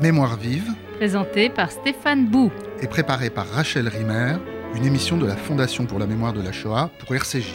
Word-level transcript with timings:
Mémoire 0.00 0.36
vive, 0.36 0.74
Présenté 0.98 1.48
par 1.48 1.70
Stéphane 1.70 2.26
Bou. 2.26 2.52
est 2.82 2.86
préparée 2.86 3.30
par 3.30 3.48
Rachel 3.48 3.88
Rimer, 3.88 4.36
une 4.74 4.84
émission 4.84 5.16
de 5.16 5.24
la 5.24 5.36
Fondation 5.36 5.86
pour 5.86 5.98
la 5.98 6.06
mémoire 6.06 6.34
de 6.34 6.42
la 6.42 6.52
Shoah 6.52 6.90
pour 6.98 7.14
RCJ. 7.14 7.54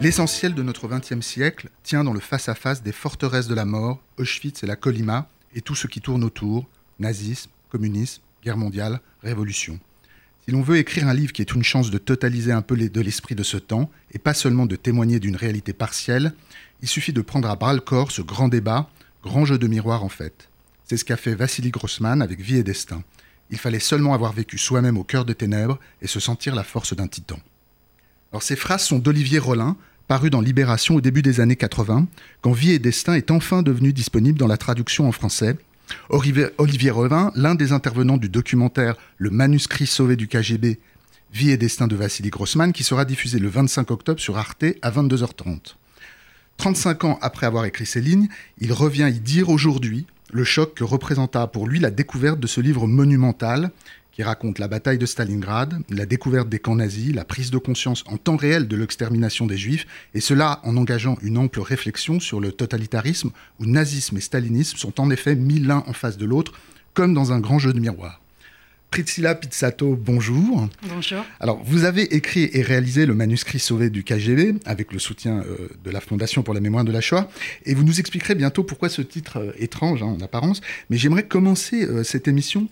L'essentiel 0.00 0.54
de 0.54 0.62
notre 0.62 0.86
XXe 0.86 1.26
siècle 1.26 1.70
tient 1.82 2.04
dans 2.04 2.12
le 2.12 2.20
face-à-face 2.20 2.84
des 2.84 2.92
forteresses 2.92 3.48
de 3.48 3.54
la 3.56 3.64
mort, 3.64 3.98
Auschwitz 4.16 4.62
et 4.62 4.66
la 4.68 4.76
Colima, 4.76 5.26
et 5.56 5.60
tout 5.60 5.74
ce 5.74 5.88
qui 5.88 6.00
tourne 6.00 6.22
autour, 6.22 6.68
nazisme, 7.00 7.50
communisme, 7.68 8.22
guerre 8.44 8.56
mondiale, 8.56 9.00
révolution. 9.24 9.80
Si 10.44 10.52
l'on 10.52 10.62
veut 10.62 10.78
écrire 10.78 11.06
un 11.06 11.14
livre 11.14 11.32
qui 11.32 11.42
est 11.42 11.52
une 11.52 11.62
chance 11.62 11.90
de 11.90 11.98
totaliser 11.98 12.52
un 12.52 12.62
peu 12.62 12.76
de 12.76 13.00
l'esprit 13.00 13.34
de 13.34 13.42
ce 13.42 13.56
temps, 13.56 13.90
et 14.12 14.18
pas 14.18 14.34
seulement 14.34 14.66
de 14.66 14.76
témoigner 14.76 15.20
d'une 15.20 15.36
réalité 15.36 15.72
partielle, 15.72 16.32
il 16.82 16.88
suffit 16.88 17.12
de 17.12 17.20
prendre 17.20 17.48
à 17.48 17.56
bras 17.56 17.74
le 17.74 17.80
corps 17.80 18.10
ce 18.10 18.22
grand 18.22 18.48
débat, 18.48 18.88
grand 19.22 19.44
jeu 19.44 19.58
de 19.58 19.66
miroir 19.66 20.02
en 20.02 20.08
fait. 20.08 20.48
C'est 20.84 20.96
ce 20.96 21.04
qu'a 21.04 21.16
fait 21.16 21.34
Vassili 21.34 21.70
Grossman 21.70 22.22
avec 22.22 22.40
Vie 22.40 22.56
et 22.56 22.64
Destin. 22.64 23.02
Il 23.50 23.58
fallait 23.58 23.80
seulement 23.80 24.14
avoir 24.14 24.32
vécu 24.32 24.58
soi-même 24.58 24.96
au 24.96 25.04
cœur 25.04 25.24
des 25.24 25.34
ténèbres 25.34 25.78
et 26.02 26.06
se 26.06 26.20
sentir 26.20 26.54
la 26.54 26.64
force 26.64 26.94
d'un 26.94 27.08
titan. 27.08 27.38
Alors 28.32 28.42
ces 28.42 28.56
phrases 28.56 28.84
sont 28.84 28.98
d'Olivier 28.98 29.38
Rollin, 29.38 29.76
paru 30.08 30.30
dans 30.30 30.40
Libération 30.40 30.96
au 30.96 31.00
début 31.00 31.22
des 31.22 31.40
années 31.40 31.56
80, 31.56 32.06
quand 32.40 32.52
Vie 32.52 32.72
et 32.72 32.78
Destin 32.78 33.14
est 33.14 33.30
enfin 33.30 33.62
devenu 33.62 33.92
disponible 33.92 34.38
dans 34.38 34.46
la 34.46 34.56
traduction 34.56 35.06
en 35.06 35.12
français. 35.12 35.56
Olivier, 36.08 36.90
Rollin, 36.90 37.32
l'un 37.34 37.54
des 37.54 37.72
intervenants 37.72 38.16
du 38.16 38.28
documentaire 38.28 38.96
Le 39.18 39.30
manuscrit 39.30 39.86
sauvé 39.86 40.16
du 40.16 40.28
KGB, 40.28 40.78
Vie 41.32 41.50
et 41.50 41.56
Destin 41.56 41.86
de 41.86 41.96
Vassili 41.96 42.30
Grossman, 42.30 42.72
qui 42.72 42.84
sera 42.84 43.04
diffusé 43.04 43.38
le 43.38 43.48
25 43.48 43.90
octobre 43.90 44.20
sur 44.20 44.36
Arte 44.36 44.64
à 44.82 44.90
22h30. 44.90 45.76
35 46.56 47.04
ans 47.04 47.18
après 47.22 47.46
avoir 47.46 47.64
écrit 47.64 47.86
ces 47.86 48.00
lignes, 48.00 48.28
il 48.58 48.72
revient 48.72 49.10
y 49.14 49.20
dire 49.20 49.48
aujourd'hui 49.48 50.06
le 50.32 50.44
choc 50.44 50.74
que 50.74 50.84
représenta 50.84 51.46
pour 51.46 51.66
lui 51.66 51.78
la 51.78 51.90
découverte 51.90 52.38
de 52.38 52.46
ce 52.46 52.60
livre 52.60 52.86
monumental 52.86 53.70
qui 54.20 54.24
raconte 54.24 54.58
la 54.58 54.68
bataille 54.68 54.98
de 54.98 55.06
Stalingrad, 55.06 55.78
la 55.88 56.04
découverte 56.04 56.50
des 56.50 56.58
camps 56.58 56.74
nazis, 56.74 57.14
la 57.14 57.24
prise 57.24 57.50
de 57.50 57.56
conscience 57.56 58.04
en 58.06 58.18
temps 58.18 58.36
réel 58.36 58.68
de 58.68 58.76
l'extermination 58.76 59.46
des 59.46 59.56
juifs, 59.56 59.86
et 60.12 60.20
cela 60.20 60.60
en 60.62 60.76
engageant 60.76 61.16
une 61.22 61.38
ample 61.38 61.60
réflexion 61.60 62.20
sur 62.20 62.38
le 62.38 62.52
totalitarisme 62.52 63.30
où 63.60 63.64
nazisme 63.64 64.18
et 64.18 64.20
stalinisme 64.20 64.76
sont 64.76 65.00
en 65.00 65.08
effet 65.10 65.36
mis 65.36 65.58
l'un 65.58 65.84
en 65.86 65.94
face 65.94 66.18
de 66.18 66.26
l'autre, 66.26 66.52
comme 66.92 67.14
dans 67.14 67.32
un 67.32 67.40
grand 67.40 67.58
jeu 67.58 67.72
de 67.72 67.80
miroir. 67.80 68.20
Priscilla 68.90 69.34
Pizzato, 69.34 69.96
bonjour. 69.98 70.68
Bonjour. 70.86 71.24
Alors, 71.38 71.62
vous 71.64 71.84
avez 71.84 72.14
écrit 72.14 72.50
et 72.52 72.60
réalisé 72.60 73.06
le 73.06 73.14
manuscrit 73.14 73.58
sauvé 73.58 73.88
du 73.88 74.04
KGB 74.04 74.56
avec 74.66 74.92
le 74.92 74.98
soutien 74.98 75.38
euh, 75.38 75.70
de 75.82 75.90
la 75.90 76.02
Fondation 76.02 76.42
pour 76.42 76.52
la 76.52 76.60
mémoire 76.60 76.84
de 76.84 76.92
la 76.92 77.00
Shoah. 77.00 77.30
Et 77.64 77.72
vous 77.72 77.84
nous 77.84 78.00
expliquerez 78.00 78.34
bientôt 78.34 78.64
pourquoi 78.64 78.90
ce 78.90 79.00
titre 79.00 79.38
euh, 79.38 79.52
étrange 79.56 80.02
hein, 80.02 80.14
en 80.18 80.20
apparence. 80.20 80.60
Mais 80.90 80.98
j'aimerais 80.98 81.22
commencer 81.22 81.84
euh, 81.84 82.04
cette 82.04 82.28
émission 82.28 82.68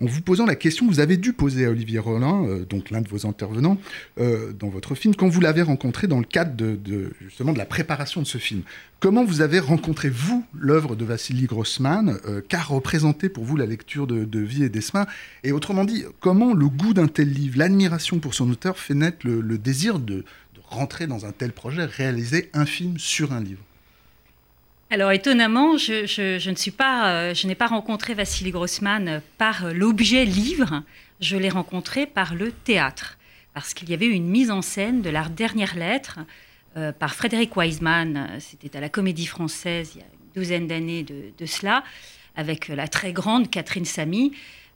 en 0.00 0.06
vous 0.06 0.20
posant 0.20 0.46
la 0.46 0.54
question 0.54 0.86
que 0.86 0.92
vous 0.92 1.00
avez 1.00 1.16
dû 1.16 1.32
poser 1.32 1.66
à 1.66 1.70
Olivier 1.70 1.98
Rollin, 1.98 2.44
euh, 2.44 2.64
donc 2.64 2.90
l'un 2.90 3.00
de 3.00 3.08
vos 3.08 3.26
intervenants, 3.26 3.78
euh, 4.20 4.52
dans 4.52 4.68
votre 4.68 4.94
film, 4.94 5.14
quand 5.14 5.28
vous 5.28 5.40
l'avez 5.40 5.62
rencontré 5.62 6.06
dans 6.06 6.18
le 6.18 6.24
cadre 6.24 6.54
de, 6.54 7.12
justement 7.20 7.52
de 7.52 7.58
la 7.58 7.66
préparation 7.66 8.22
de 8.22 8.26
ce 8.26 8.38
film. 8.38 8.62
Comment 9.00 9.24
vous 9.24 9.40
avez 9.40 9.58
rencontré, 9.58 10.08
vous, 10.08 10.44
l'œuvre 10.54 10.96
de 10.96 11.04
Vassili 11.04 11.46
Grossman 11.46 12.18
euh, 12.26 12.40
Qu'a 12.46 12.60
représenté 12.60 13.28
pour 13.28 13.44
vous 13.44 13.56
la 13.56 13.66
lecture 13.66 14.06
de, 14.06 14.38
Vie 14.38 14.64
et 14.64 14.68
Destin 14.68 15.06
Et 15.42 15.52
autrement 15.52 15.84
dit, 15.84 16.04
comment 16.20 16.54
le 16.54 16.68
goût 16.68 16.94
d'un 16.94 17.08
tel 17.08 17.30
livre, 17.30 17.58
l'admiration 17.58 18.18
pour 18.18 18.34
son 18.34 18.50
auteur, 18.50 18.78
fait 18.78 18.94
naître 18.94 19.26
le, 19.26 19.58
désir 19.58 19.98
de 19.98 20.24
rentrer 20.70 21.06
dans 21.06 21.26
un 21.26 21.32
tel 21.32 21.52
projet, 21.52 21.84
réaliser 21.84 22.50
un 22.54 22.66
film 22.66 22.98
sur 22.98 23.32
un 23.32 23.40
livre? 23.40 23.62
Alors 24.90 25.12
étonnamment, 25.12 25.76
je, 25.76 26.06
je- 26.06 26.38
je 26.38 26.50
ne 26.50 26.54
suis 26.56 26.70
pas, 26.70 27.10
euh, 27.10 27.34
je 27.34 27.46
n'ai 27.46 27.54
pas 27.54 27.66
rencontré 27.66 28.14
Vassili 28.14 28.50
Grossman 28.50 29.20
par 29.36 29.72
l'objet 29.74 30.24
livre. 30.24 30.82
Je 31.20 31.36
l'ai 31.36 31.50
rencontré 31.50 32.06
par 32.06 32.34
le 32.34 32.52
théâtre, 32.52 33.18
parce 33.52 33.74
qu'il 33.74 33.90
y 33.90 33.94
avait 33.94 34.06
une 34.06 34.26
mise 34.28 34.50
en 34.50 34.62
scène 34.62 35.02
de 35.02 35.10
la 35.10 35.28
dernière 35.28 35.74
lettre 35.76 36.20
euh, 36.76 36.92
par 36.92 37.14
Frédéric 37.14 37.54
Wiseman. 37.56 38.28
C'était 38.40 38.76
à 38.78 38.80
la 38.80 38.88
Comédie 38.88 39.26
Française 39.26 39.92
il 39.94 39.98
y 39.98 40.02
a 40.02 40.06
une 40.06 40.42
douzaine 40.42 40.66
d'années 40.68 41.02
de, 41.02 41.32
de 41.36 41.46
cela, 41.46 41.84
avec 42.34 42.68
la 42.68 42.88
très 42.88 43.12
grande 43.12 43.50
Catherine 43.50 43.84
Samy. 43.84 44.32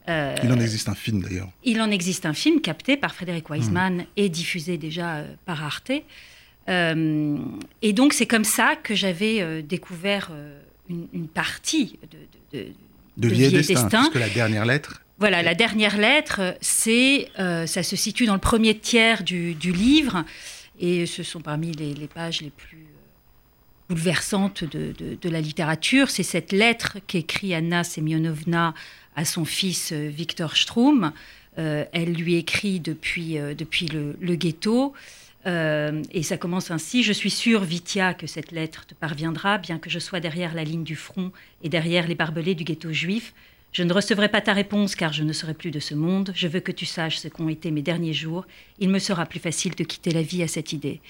Euh, 0.09 0.34
Il 0.42 0.53
en 0.53 0.59
existe 0.60 0.88
un 0.91 0.94
film 0.97 1.22
d'ailleurs. 1.22 1.48
Il 1.65 1.81
en 1.81 1.91
existe 1.91 2.26
un 2.26 2.34
film 2.34 2.60
capté 2.60 2.97
par 2.98 3.15
Frédéric 3.15 3.48
Wiseman 3.48 4.04
et 4.16 4.28
diffusé 4.28 4.76
déjà 4.76 5.22
par 5.47 5.62
Arte. 5.65 5.92
Euh, 6.68 7.38
et 7.82 7.92
donc 7.92 8.12
c'est 8.12 8.26
comme 8.26 8.44
ça 8.44 8.76
que 8.76 8.94
j'avais 8.94 9.40
euh, 9.40 9.62
découvert 9.62 10.28
euh, 10.32 10.60
une, 10.88 11.08
une 11.12 11.28
partie 11.28 11.98
de, 12.52 12.58
de, 12.58 12.64
de- 13.16 13.28
De 13.28 13.34
et 13.34 13.50
Destin, 13.50 13.74
Destin. 13.82 14.00
puisque 14.02 14.14
la 14.20 14.28
dernière 14.28 14.64
lettre. 14.64 15.02
Voilà, 15.18 15.42
la 15.42 15.54
dernière 15.54 15.96
lettre, 15.98 16.56
c'est, 16.60 17.28
ça 17.36 17.82
se 17.84 17.94
situe 17.94 18.26
dans 18.26 18.34
le 18.34 18.40
premier 18.40 18.76
tiers 18.76 19.22
du, 19.22 19.54
du 19.54 19.70
livre, 19.70 20.24
et 20.80 21.06
ce 21.06 21.22
sont 21.22 21.40
parmi 21.40 21.70
les, 21.72 21.94
les 21.94 22.08
pages 22.08 22.40
les 22.40 22.50
plus 22.50 22.86
bouleversantes 23.88 24.64
de, 24.64 25.28
la 25.28 25.40
littérature. 25.40 26.10
C'est 26.10 26.22
cette 26.24 26.50
lettre 26.52 26.98
qu'écrit 27.06 27.54
Anna 27.54 27.84
Semyonovna 27.84 28.74
à 29.14 29.24
son 29.24 29.44
fils 29.44 29.92
Victor 29.92 30.56
Stroum. 30.56 31.12
Euh, 31.58 31.84
elle 31.92 32.14
lui 32.14 32.36
écrit 32.36 32.80
depuis, 32.80 33.34
depuis 33.56 33.86
le, 33.86 34.16
le 34.20 34.34
ghetto. 34.34 34.92
Euh, 35.47 36.03
et 36.12 36.22
ça 36.22 36.36
commence 36.36 36.70
ainsi. 36.70 37.03
Je 37.03 37.12
suis 37.12 37.30
sûre, 37.30 37.62
Vitia, 37.62 38.14
que 38.14 38.26
cette 38.26 38.53
lettre 38.53 38.86
te 38.86 38.94
parviendra, 38.94 39.58
bien 39.58 39.78
que 39.78 39.91
je 39.91 39.98
sois 39.98 40.20
derrière 40.20 40.54
la 40.54 40.64
ligne 40.64 40.84
du 40.84 40.97
front 40.97 41.32
et 41.62 41.69
derrière 41.69 42.06
les 42.06 42.14
barbelés 42.14 42.54
du 42.54 42.64
ghetto 42.64 42.92
juif. 42.92 43.34
Je 43.72 43.82
ne 43.82 43.92
recevrai 43.92 44.28
pas 44.28 44.42
ta 44.42 44.53
réponse 44.53 44.94
car 44.94 45.12
je 45.12 45.22
ne 45.22 45.32
serai 45.32 45.54
plus 45.54 45.70
de 45.70 45.80
ce 45.80 45.94
monde. 45.94 46.32
Je 46.34 46.47
veux 46.47 46.60
que 46.60 46.72
tu 46.72 46.86
saches 46.86 47.16
ce 47.16 47.28
qu'ont 47.28 47.48
été 47.48 47.70
mes 47.70 47.82
derniers 47.82 48.12
jours. 48.12 48.47
Il 48.78 48.91
me 48.91 48.98
sera 48.98 49.26
plus 49.26 49.41
facile 49.41 49.75
de 49.75 49.84
quitter 49.84 50.10
la 50.10 50.22
vie 50.22 50.42
à 50.42 50.48
cette 50.48 50.72
idée. 50.72 51.00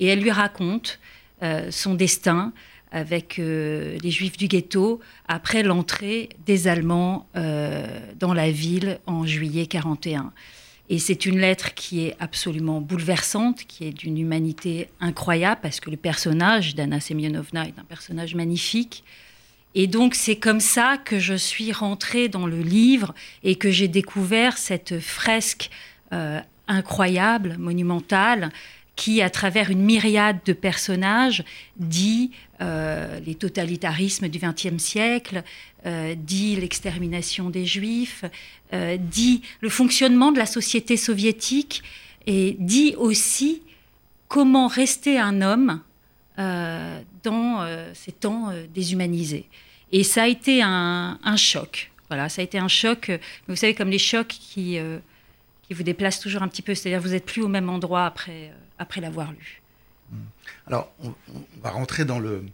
Et 0.00 0.06
elle 0.06 0.20
lui 0.20 0.32
raconte 0.32 0.98
euh, 1.42 1.70
son 1.70 1.94
destin 1.94 2.52
avec 2.90 3.38
euh, 3.38 3.96
les 4.02 4.10
Juifs 4.10 4.36
du 4.36 4.48
ghetto 4.48 5.00
après 5.28 5.62
l'entrée 5.62 6.30
des 6.46 6.68
Allemands 6.68 7.28
dans 7.34 8.34
la 8.34 8.50
ville 8.50 8.98
en 9.06 9.24
juillet 9.24 9.66
41. 9.66 10.32
Et 10.90 10.98
c'est 10.98 11.26
une 11.26 11.38
lettre 11.38 11.74
qui 11.74 12.06
est 12.06 12.16
absolument 12.18 12.80
bouleversante, 12.80 13.64
qui 13.64 13.84
est 13.84 13.92
d'une 13.92 14.18
humanité 14.18 14.88
incroyable, 15.00 15.60
parce 15.62 15.80
que 15.80 15.90
le 15.90 15.98
personnage 15.98 16.74
d'Anna 16.74 17.00
Semyonovna 17.00 17.66
est 17.66 17.78
un 17.78 17.84
personnage 17.84 18.34
magnifique. 18.34 19.04
Et 19.74 19.86
donc 19.86 20.14
c'est 20.14 20.36
comme 20.36 20.60
ça 20.60 20.96
que 20.96 21.18
je 21.18 21.34
suis 21.34 21.72
rentrée 21.72 22.28
dans 22.28 22.46
le 22.46 22.60
livre 22.60 23.14
et 23.44 23.56
que 23.56 23.70
j'ai 23.70 23.88
découvert 23.88 24.56
cette 24.56 24.98
fresque 24.98 25.70
euh, 26.12 26.40
incroyable, 26.68 27.56
monumentale, 27.58 28.50
qui, 28.96 29.22
à 29.22 29.30
travers 29.30 29.70
une 29.70 29.82
myriade 29.82 30.38
de 30.44 30.52
personnages, 30.52 31.44
dit 31.76 32.32
euh, 32.60 33.20
les 33.24 33.36
totalitarismes 33.36 34.26
du 34.26 34.40
XXe 34.40 34.82
siècle, 34.82 35.44
euh, 35.86 36.16
dit 36.16 36.56
l'extermination 36.56 37.50
des 37.50 37.64
Juifs, 37.64 38.24
euh, 38.72 38.96
dit 38.96 39.42
le 39.60 39.68
fonctionnement 39.68 40.32
de 40.32 40.38
la 40.38 40.46
société 40.46 40.96
soviétique 40.96 41.84
et 42.26 42.56
dit 42.58 42.94
aussi 42.98 43.62
comment 44.26 44.66
rester 44.66 45.20
un 45.20 45.40
homme 45.40 45.80
euh, 46.40 47.00
dans 47.22 47.64
ces 47.94 48.10
temps 48.12 48.52
déshumanisés. 48.74 49.46
Et 49.92 50.02
ça 50.02 50.24
a 50.24 50.26
été 50.26 50.62
un, 50.62 51.18
choc. 51.36 51.92
Voilà, 52.08 52.28
ça 52.28 52.42
a 52.42 52.44
été 52.44 52.58
un 52.58 52.68
choc. 52.68 53.12
Vous 53.46 53.56
savez, 53.56 53.74
comme 53.74 53.90
les 53.90 53.98
chocs 53.98 54.26
qui, 54.26 54.78
qui 55.62 55.74
vous 55.74 55.82
déplacent 55.82 56.20
toujours 56.20 56.42
un 56.42 56.48
petit 56.48 56.62
peu, 56.62 56.74
c'est-à-dire 56.74 57.00
vous 57.00 57.10
n'êtes 57.10 57.24
plus 57.24 57.42
au 57.42 57.48
même 57.48 57.70
endroit 57.70 58.04
après, 58.04 58.52
après 58.78 59.00
l'avoir 59.00 59.32
lu. 59.32 59.62
Alors, 60.66 60.92
on 61.02 61.14
va 61.62 61.70
rentrer 61.70 62.04
dans 62.04 62.18
le, 62.18 62.44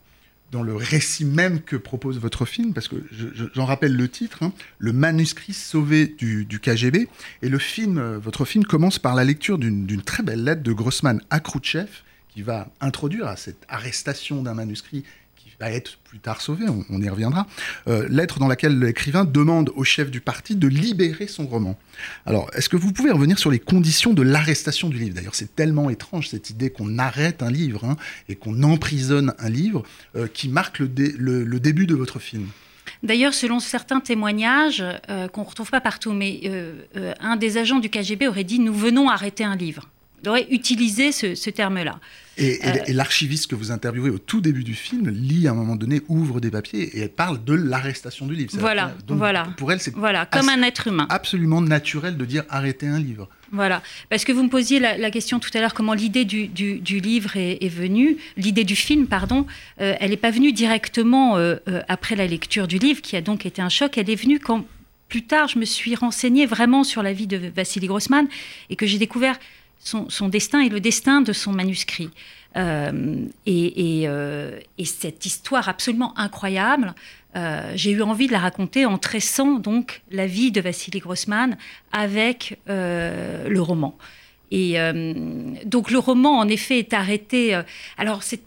dans 0.55 0.63
le 0.63 0.75
récit 0.77 1.25
même 1.25 1.61
que 1.61 1.75
propose 1.75 2.21
votre 2.21 2.47
film, 2.47 2.73
parce 2.75 2.87
que 2.87 2.95
je- 3.11 3.27
je- 3.35 3.45
j'en 3.55 3.65
rappelle 3.65 3.95
le 3.97 4.09
titre, 4.09 4.45
hein, 4.45 4.53
Le 4.79 4.93
manuscrit 4.93 5.53
sauvé 5.53 6.07
du, 6.07 6.47
KGB. 6.61 7.09
Et 7.43 7.49
euh, 7.99 8.19
votre 8.23 8.45
film 8.45 8.65
commence 8.65 9.01
par 9.01 9.17
la 9.17 9.25
lecture 9.25 9.59
d'une 9.59 10.03
très 10.03 10.23
belle 10.23 10.45
lettre 10.45 10.63
de 10.63 10.73
Grossman 10.73 11.21
à 11.29 11.41
Khrouchtchev, 11.41 11.89
qui 12.29 12.43
va 12.43 12.69
introduire 12.81 13.27
à 13.27 13.37
cette 13.37 13.65
arrestation 13.69 14.43
d'un 14.43 14.55
manuscrit 14.55 15.03
va 15.61 15.71
être 15.71 15.99
plus 16.05 16.19
tard 16.19 16.41
sauvé, 16.41 16.65
on, 16.91 17.01
y 17.03 17.09
reviendra. 17.09 17.47
Euh, 17.89 18.07
lettre 18.09 18.39
dans 18.39 18.49
laquelle 18.49 18.79
l'écrivain 18.79 19.25
demande 19.25 19.71
au 19.77 19.85
chef 19.85 20.11
du 20.11 20.21
parti 20.21 20.57
de 20.57 20.69
libérer 20.69 21.27
son 21.27 21.47
roman. 21.47 21.79
Alors, 22.27 22.51
est-ce 22.55 22.69
que 22.69 22.77
vous 22.77 22.93
pouvez 22.93 23.11
revenir 23.11 23.39
sur 23.39 23.51
les 23.51 23.59
conditions 23.59 24.13
de 24.13 24.23
l'arrestation 24.23 24.89
du 24.89 24.99
livre? 24.99 25.15
D'ailleurs, 25.15 25.35
c'est 25.35 25.55
tellement 25.55 25.91
étrange 25.91 26.29
cette 26.29 26.51
idée 26.51 26.71
qu'on 26.71 26.99
arrête 26.99 27.43
un 27.43 27.51
livre 27.51 27.85
hein, 27.85 27.97
et 28.29 28.37
qu'on 28.37 28.63
emprisonne 28.63 29.35
un 29.39 29.49
livre 29.49 29.83
euh, 30.17 30.27
qui 30.33 30.49
marque 30.49 30.79
le, 30.79 30.89
dé- 30.89 31.15
le- 31.19 31.45
le 31.45 31.61
début 31.61 31.87
de 31.87 31.95
votre 31.95 32.19
film. 32.19 32.49
D'ailleurs, 33.03 33.35
selon 33.35 33.61
certains 33.61 34.01
témoignages 34.01 34.85
euh, 35.09 35.29
qu'on 35.29 35.43
ne 35.43 35.47
retrouve 35.47 35.71
pas 35.71 35.81
partout, 35.81 36.13
mais 36.13 36.41
un 37.21 37.37
des 37.37 37.57
agents 37.59 37.79
du 37.79 37.89
KGB 37.91 38.29
aurait 38.29 38.45
dit 38.45 38.59
Nous 38.59 38.75
venons 38.75 39.09
arrêter 39.09 39.45
un 39.45 39.57
livre. 39.57 39.89
Il 40.25 40.29
aurait 40.29 40.47
utilisé 40.51 41.13
ce, 41.13 41.51
terme-là. 41.51 42.01
Et, 42.39 42.59
l'archiviste 42.89 43.49
que 43.49 43.55
vous 43.55 43.71
interviewez 43.71 44.11
au 44.11 44.19
tout 44.19 44.41
début 44.41 44.65
du 44.65 44.75
film 44.75 45.11
lit 45.11 45.47
à 45.47 45.51
un 45.51 45.55
moment 45.55 45.77
donné, 45.77 46.01
ouvre 46.09 46.41
des 46.41 46.51
papiers 46.51 46.97
et 46.97 47.03
elle 47.03 47.11
parle 47.11 47.45
de 47.45 47.53
l'arrestation 47.53 48.27
du 48.27 48.35
livre. 48.35 48.53
Voilà, 48.59 48.95
voilà. 49.07 49.49
Pour 49.59 49.71
elle, 49.71 49.81
c'est 49.81 49.95
voilà, 49.95 50.25
comme 50.25 50.49
un 50.49 50.63
être 50.63 50.89
humain. 50.89 51.07
Absolument 51.11 51.61
naturel 51.61 52.17
de 52.17 52.25
dire 52.25 52.45
arrêter 52.49 52.87
un 52.87 52.99
livre. 52.99 53.29
Voilà, 53.53 53.83
parce 54.09 54.25
que 54.25 54.33
vous 54.33 54.43
me 54.43 54.49
posiez 54.49 54.81
la, 54.81 55.11
question 55.11 55.39
tout 55.39 55.51
à 55.55 55.61
l'heure 55.61 55.75
comment 55.75 55.95
l'idée 55.95 56.25
du, 56.25 56.49
livre 57.01 57.37
est, 57.37 57.69
venue, 57.69 58.17
l'idée 58.37 58.65
du 58.65 58.75
film, 58.75 59.07
pardon, 59.07 59.47
euh, 59.81 59.95
elle 60.01 60.11
n'est 60.11 60.17
pas 60.17 60.31
venue 60.31 60.53
directement 60.53 61.37
euh, 61.37 61.57
euh, 61.69 61.83
après 61.89 62.17
la 62.17 62.27
lecture 62.27 62.67
du 62.67 62.79
livre, 62.79 63.03
qui 63.03 63.15
a 63.15 63.21
donc 63.21 63.47
été 63.47 63.61
un 63.63 63.69
choc, 63.69 63.99
elle 63.99 64.11
est 64.11 64.17
venue 64.17 64.41
quand 64.41 64.65
plus 65.09 65.23
tard 65.23 65.47
je 65.47 65.61
me 65.61 65.65
suis 65.65 65.95
renseignée 65.95 66.47
vraiment 66.47 66.83
sur 66.83 67.03
la 67.03 67.13
vie 67.13 67.29
de 67.29 67.37
Vassili 67.55 67.87
Grossman 67.87 68.27
et 68.71 68.75
que 68.75 68.87
j'ai 68.87 68.99
découvert 68.99 69.39
son, 69.85 70.29
destin 70.29 70.61
et 70.61 70.69
le 70.69 70.81
destin 70.81 71.21
de 71.21 71.33
son 71.33 71.53
manuscrit. 71.53 72.11
et, 72.57 74.09
cette 74.85 75.27
histoire 75.27 75.69
absolument 75.69 76.19
incroyable 76.19 76.95
euh, 77.37 77.73
j'ai 77.75 77.91
eu 77.91 78.03
envie 78.03 78.29
de 78.29 78.33
la 78.33 78.39
raconter 78.39 78.87
en 78.87 78.97
tressant 78.97 79.55
donc 79.55 80.03
la 80.11 80.27
vie 80.27 80.53
de 80.53 80.61
Vassili 80.61 81.01
Grossman 81.01 81.57
avec 81.93 82.59
euh, 82.69 83.49
le 83.49 83.61
roman. 83.61 83.97
Et 84.51 84.79
euh, 84.79 85.15
donc 85.65 85.91
le 85.91 85.99
roman, 85.99 86.39
en 86.39 86.49
effet, 86.49 86.79
est 86.79 86.93
arrêté. 86.93 87.61
alors 87.99 88.23
il 88.33 88.39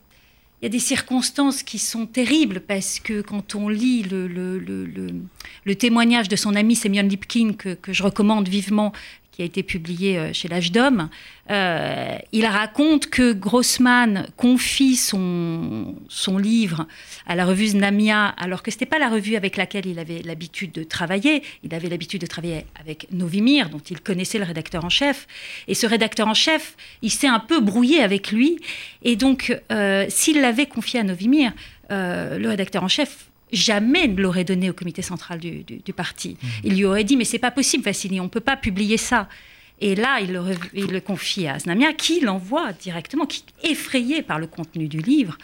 y 0.64 0.66
a 0.66 0.70
des 0.70 0.80
circonstances 0.80 1.64
qui 1.64 1.80
sont 1.80 2.06
terribles 2.06 2.62
parce 2.62 3.00
que 3.00 3.22
quand 3.22 3.56
on 3.56 3.68
lit 3.68 4.04
le, 4.04 5.76
témoignage 5.76 6.30
de 6.30 6.36
son 6.36 6.56
ami 6.56 6.76
Semyon 6.76 7.04
Lipkin, 7.04 7.54
que, 7.54 7.78
je 7.88 8.04
recommande 8.04 8.48
vivement, 8.48 8.94
qui 9.38 9.44
a 9.44 9.46
été 9.46 9.62
publié 9.62 10.18
euh, 10.18 10.34
chez 10.34 10.48
l'âge 10.48 10.72
d'homme, 10.72 11.10
euh, 11.52 12.18
il 12.32 12.44
raconte 12.48 13.06
que 13.06 13.34
Grossman 13.34 14.26
confie 14.36 14.96
son, 14.96 15.94
son 16.10 16.40
livre 16.40 16.88
à 17.28 17.36
la 17.36 17.46
revue 17.46 17.68
Znamia, 17.68 18.30
alors 18.30 18.64
que 18.64 18.72
ce 18.72 18.78
n'était 18.78 18.88
pas 18.88 18.98
la 18.98 19.10
revue 19.10 19.36
avec 19.36 19.56
laquelle 19.56 19.86
il 19.86 20.00
avait 20.00 20.24
l'habitude 20.24 20.72
de 20.72 20.82
travailler. 20.82 21.44
Il 21.64 21.76
avait 21.76 21.88
l'habitude 21.88 22.22
de 22.22 22.26
travailler 22.26 22.66
avec 22.80 23.12
Novimir, 23.12 23.70
dont 23.70 23.78
il 23.78 24.02
connaissait 24.02 24.40
le 24.40 24.46
rédacteur 24.46 24.84
en 24.84 24.90
chef. 24.90 25.28
Et 25.68 25.76
ce 25.76 25.86
rédacteur 25.86 26.28
en 26.28 26.34
chef, 26.34 26.76
il 27.04 27.12
s'est 27.12 27.28
un 27.28 27.40
peu 27.40 27.60
brouillé 27.60 28.02
avec 28.02 28.32
lui. 28.32 28.58
Et 29.04 29.16
donc, 29.16 29.56
euh, 29.72 30.08
s'il 30.10 30.42
l'avait 30.42 30.66
confié 30.66 31.02
à 31.02 31.04
Novimir, 31.04 31.54
le 31.90 32.48
rédacteur 32.48 32.84
en 32.84 32.90
chef 32.90 33.27
jamais 33.52 34.08
ne 34.08 34.22
l'aurait 34.22 34.44
donné 34.44 34.70
au 34.70 34.74
comité 34.74 35.02
central 35.02 35.40
du, 35.40 35.94
parti. 35.94 36.38
Mhm. 36.42 36.50
Il 36.64 36.76
lui 36.76 36.86
aurait 36.86 37.04
dit, 37.04 37.18
mais 37.18 37.26
c'est 37.26 37.40
pas 37.40 37.52
possible, 37.52 37.84
Vassili, 37.84 38.20
on 38.20 38.26
ne 38.26 38.30
peut 38.30 38.40
pas 38.40 38.58
publier 38.58 38.98
ça. 38.98 39.28
Et 39.80 39.96
là, 39.96 40.20
il 40.20 40.32
le, 40.32 41.00
confie 41.00 41.48
à 41.48 41.60
Znamia, 41.60 41.94
qui 41.94 42.20
l'envoie 42.20 42.74
directement, 42.74 43.26
qui, 43.26 43.44
effrayé 43.64 44.22
par 44.22 44.40
le 44.40 44.48
contenu 44.48 44.88
du 44.88 45.00
livre, 45.00 45.38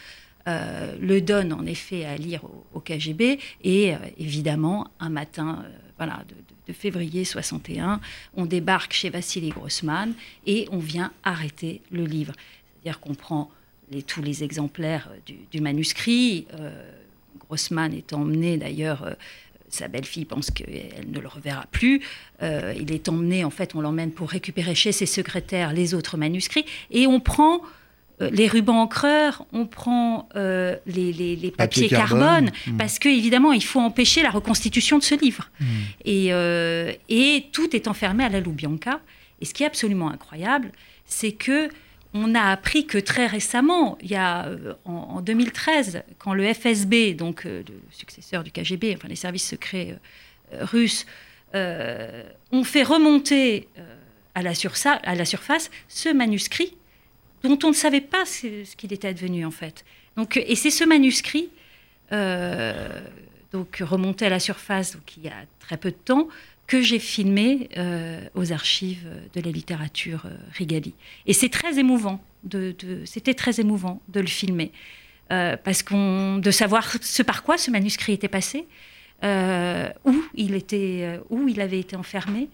euh, 0.48 0.96
le 1.00 1.22
donne 1.22 1.54
en 1.54 1.66
effet 1.66 2.04
à 2.06 2.18
lire 2.18 2.42
au, 2.74 2.80
KGB. 2.80 3.40
Et 3.64 3.94
euh, 3.94 3.98
évidemment, 4.18 4.88
un 5.00 5.10
matin 5.10 5.64
euh, 5.64 5.70
voilà, 5.98 6.24
de, 6.68 6.74
février 6.74 7.26
61, 7.26 8.00
on 8.36 8.46
débarque 8.46 8.94
chez 8.94 9.10
Vassili 9.10 9.50
Grossman 9.50 10.14
et 10.48 10.68
on 10.72 10.80
vient 10.80 11.12
arrêter 11.24 11.82
le 11.92 12.06
livre. 12.06 12.34
C'est-à-dire 12.82 13.02
qu'on 13.02 13.16
prend 13.16 13.52
les, 13.92 14.02
tous 14.02 14.22
les 14.22 14.44
exemplaires 14.44 15.10
du, 15.52 15.62
manuscrit 15.62 16.48
Haussmann 17.54 17.94
est 17.94 18.14
emmené 18.14 18.58
d'ailleurs. 18.58 19.04
Euh, 19.04 19.14
sa 19.70 19.88
belle-fille 19.88 20.26
pense 20.26 20.52
qu'elle 20.52 21.10
ne 21.10 21.20
le 21.20 21.28
reverra 21.28 21.66
plus. 21.72 22.02
Euh, 22.44 22.76
il 22.80 22.92
est 22.92 23.10
emmené, 23.10 23.44
en 23.44 23.50
fait, 23.50 23.74
on 23.74 23.82
l'emmène 23.82 24.12
pour 24.12 24.30
récupérer 24.30 24.76
chez 24.76 24.92
ses 24.92 25.08
secrétaires 25.08 25.74
les 25.74 25.96
autres 25.96 26.16
manuscrits. 26.16 26.66
Et 26.92 27.08
on 27.08 27.20
prend 27.20 27.64
euh, 28.22 28.30
les 28.32 28.48
rubans 28.48 28.78
encreurs, 28.78 29.48
on 29.52 29.66
prend 29.66 30.30
les, 30.36 31.54
papiers 31.58 31.90
carbone, 31.90 32.52
hmm. 32.68 32.78
parce 32.78 33.00
que 33.00 33.10
évidemment 33.10 33.52
il 33.52 33.64
faut 33.64 33.80
empêcher 33.80 34.22
la 34.22 34.30
reconstitution 34.30 35.00
de 35.00 35.04
ce 35.04 35.16
livre. 35.16 35.50
Hmm. 35.60 35.66
Et, 36.06 36.28
et, 37.10 37.46
tout 37.52 37.76
est 37.76 37.88
enfermé 37.88 38.26
à 38.26 38.30
la 38.30 38.42
Loubianca. 38.42 39.00
Et 39.42 39.46
ce 39.46 39.56
qui 39.56 39.64
est 39.64 39.68
absolument 39.68 40.12
incroyable, 40.12 40.72
c'est 41.08 41.32
que 41.32 41.70
on 42.14 42.36
a 42.36 42.52
appris 42.52 42.86
que 42.86 42.98
très 42.98 43.26
récemment, 43.26 43.98
il 44.02 44.12
y 44.12 44.16
a 44.16 44.46
euh, 44.46 44.74
en, 44.86 45.22
2013, 45.22 46.04
quand 46.20 46.34
le 46.34 46.54
FSB, 46.54 47.16
donc 47.16 47.46
euh, 47.46 47.64
le 47.68 47.74
successeur 47.92 48.44
du 48.44 48.52
KGB, 48.52 48.94
enfin 48.96 49.08
les 49.08 49.16
services 49.16 49.48
secrets 49.48 49.98
euh, 50.54 50.66
russes, 50.66 51.06
ont 52.52 52.64
fait 52.64 52.82
remonter 52.82 53.68
à 54.34 54.42
la, 54.42 54.56
surface 54.56 55.70
ce 55.88 56.10
manuscrit 56.10 56.76
dont 57.44 57.60
on 57.64 57.68
ne 57.68 57.74
savait 57.74 58.02
pas 58.02 58.26
ce, 58.26 58.76
qu'il 58.76 58.92
était 58.92 59.10
advenu 59.10 59.46
en 59.46 59.52
fait. 59.52 59.86
Donc, 60.18 60.36
et 60.36 60.56
c'est 60.56 60.72
ce 60.72 60.84
manuscrit, 60.84 61.52
donc 63.52 63.84
remonté 63.86 64.26
à 64.26 64.30
la 64.30 64.40
surface, 64.40 64.94
donc 64.94 65.16
il 65.16 65.26
y 65.26 65.28
a 65.28 65.46
très 65.60 65.78
peu 65.78 65.92
de 65.92 65.96
temps, 65.96 66.28
que 66.68 66.82
j'ai 66.82 67.00
filmé 67.00 67.70
euh, 67.78 68.22
aux 68.36 68.52
archives 68.52 69.06
de 69.34 69.42
la 69.42 69.52
littérature 69.52 70.24
euh, 70.26 70.36
Rigali. 70.54 70.94
Et 71.26 71.34
c'est 71.34 71.50
très 71.50 71.78
émouvant, 71.80 72.24
c'était 73.06 73.34
très 73.34 73.60
émouvant 73.60 74.02
de 74.10 74.20
le 74.20 74.28
filmer, 74.28 74.72
euh, 75.32 75.58
parce 75.62 75.84
qu'on, 75.84 76.38
de 76.38 76.52
savoir 76.52 76.90
ce 77.02 77.24
par 77.24 77.44
quoi 77.44 77.58
ce 77.58 77.72
manuscrit 77.72 78.14
était 78.14 78.28
passé, 78.28 78.66
où 80.06 80.24
il 80.36 80.54
était, 80.54 81.18
où 81.30 81.48
il 81.48 81.62
avait 81.62 81.80
été 81.80 81.96
enfermé, 81.96 82.50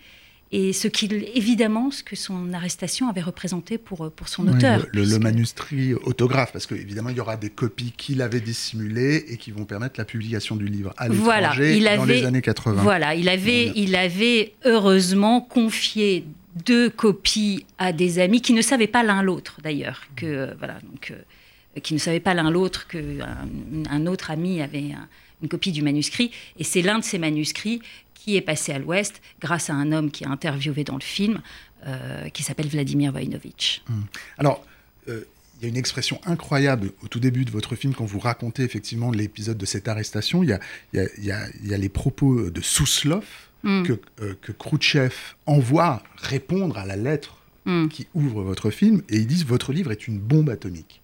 et 0.51 0.74
ce 0.74 0.88
qu'il, 0.88 1.13
évidemment, 1.36 1.92
ce 1.92 2.01
que 2.01 2.16
son 2.16 2.54
arrestation 2.54 3.07
avait 3.07 3.22
représenté 3.22 3.78
pour, 3.78 4.12
pour 4.12 4.28
son 4.28 4.48
auteur. 4.48 4.88
Le, 4.94 5.19
manuscrit 5.19 5.94
autographe, 5.94 6.51
parce 6.51 6.66
qu'évidemment, 6.66 7.10
il 7.10 7.18
y 7.18 7.19
aura 7.19 7.38
des 7.38 7.51
copies 7.51 7.94
qu'il 7.96 8.22
avait 8.24 8.40
dissimulées 8.40 9.25
et 9.28 9.38
qui 9.38 9.51
vont 9.51 9.66
permettre 9.66 10.00
la 10.00 10.06
publication 10.06 10.56
du 10.56 10.66
livre 10.66 10.92
à 10.98 11.07
l'étranger 11.07 11.24
voilà, 11.24 11.54
il 11.57 11.98
dans 11.98 12.06
les 12.06 12.25
années 12.25 12.42
80. 12.42 12.81
Voilà, 12.81 13.13
il 13.13 13.30
avait, 13.30 13.72
il 13.75 13.96
avait 13.96 14.54
heureusement 14.66 15.40
confié 15.42 16.25
deux 16.66 16.90
copies 16.90 17.66
à 17.78 17.94
des 17.94 18.18
amis 18.18 18.42
qui 18.42 18.54
ne 18.54 18.63
savaient 18.63 18.88
pas 18.88 19.04
l'un 19.04 19.22
l'autre, 19.22 19.60
d'ailleurs, 19.62 20.01
que, 20.16 20.56
voilà, 20.57 20.80
donc, 20.92 21.12
euh, 21.12 21.80
qui 21.80 21.94
ne 21.94 22.00
savaient 22.00 22.19
pas 22.19 22.34
l'un 22.34 22.50
l'autre, 22.50 22.88
qu'un 22.88 23.48
un 23.90 24.06
autre 24.07 24.31
ami 24.31 24.63
avait 24.63 24.96
une 25.44 25.48
copie 25.48 25.72
du 25.72 25.84
manuscrit, 25.84 26.31
et 26.57 26.63
c'est 26.63 26.81
l'un 26.81 26.98
de 26.98 27.04
ces 27.04 27.19
manuscrits 27.19 27.81
qui 28.19 28.36
est 28.36 28.42
passé 28.42 28.74
à 28.74 28.80
l'Ouest 28.80 29.21
grâce 29.39 29.69
à 29.69 29.74
un 29.74 29.92
homme 29.92 30.12
qui 30.12 30.24
est 30.24 30.27
interviewé 30.27 30.83
dans 30.83 30.95
le 30.95 31.01
film, 31.01 31.42
euh, 31.88 32.27
qui 32.30 32.44
s'appelle 32.44 32.68
Vladimir 32.68 33.12
Vainovitch. 33.12 33.81
Hum. 33.89 34.06
Alors, 34.38 34.66
euh, 35.07 35.24
il 35.58 35.63
y 35.63 35.65
a 35.65 35.70
une 35.70 35.77
expression 35.77 36.20
incroyable 36.25 36.91
au 37.01 37.08
tout 37.08 37.20
début 37.20 37.46
de 37.46 37.51
votre 37.51 37.75
film 37.75 37.93
quand 37.93 38.05
vous 38.05 38.20
racontez 38.20 38.63
effectivement 38.63 39.12
l'épisode 39.12 39.58
de 39.58 39.65
cette 39.65 39.88
arrestation. 39.88 40.43
Il 40.43 40.50
y 40.50 40.53
a, 40.53 40.60
il 40.93 41.24
y 41.24 41.32
a, 41.32 41.48
il 41.62 41.70
y 41.70 41.74
a 41.74 41.77
les 41.77 41.89
propos 41.89 42.50
de 42.50 42.62
Souslov 42.62 43.25
hum. 43.63 43.86
que, 43.88 44.00
euh, 44.22 44.36
que 44.41 44.51
Khrouchtchev 44.51 45.13
envoie 45.46 46.03
répondre 46.17 46.77
à 46.77 46.86
la 46.86 46.98
lettre 46.98 47.38
hum. 47.65 47.88
qui 47.88 48.08
ouvre 48.13 48.43
votre 48.43 48.70
film 48.70 49.01
et 49.08 49.15
ils 49.15 49.27
disent 49.27 49.46
votre 49.46 49.72
livre 49.72 49.91
est 49.91 50.08
une 50.08 50.20
bombe 50.20 50.50
atomique. 50.50 51.01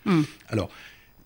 Alors, 0.50 0.70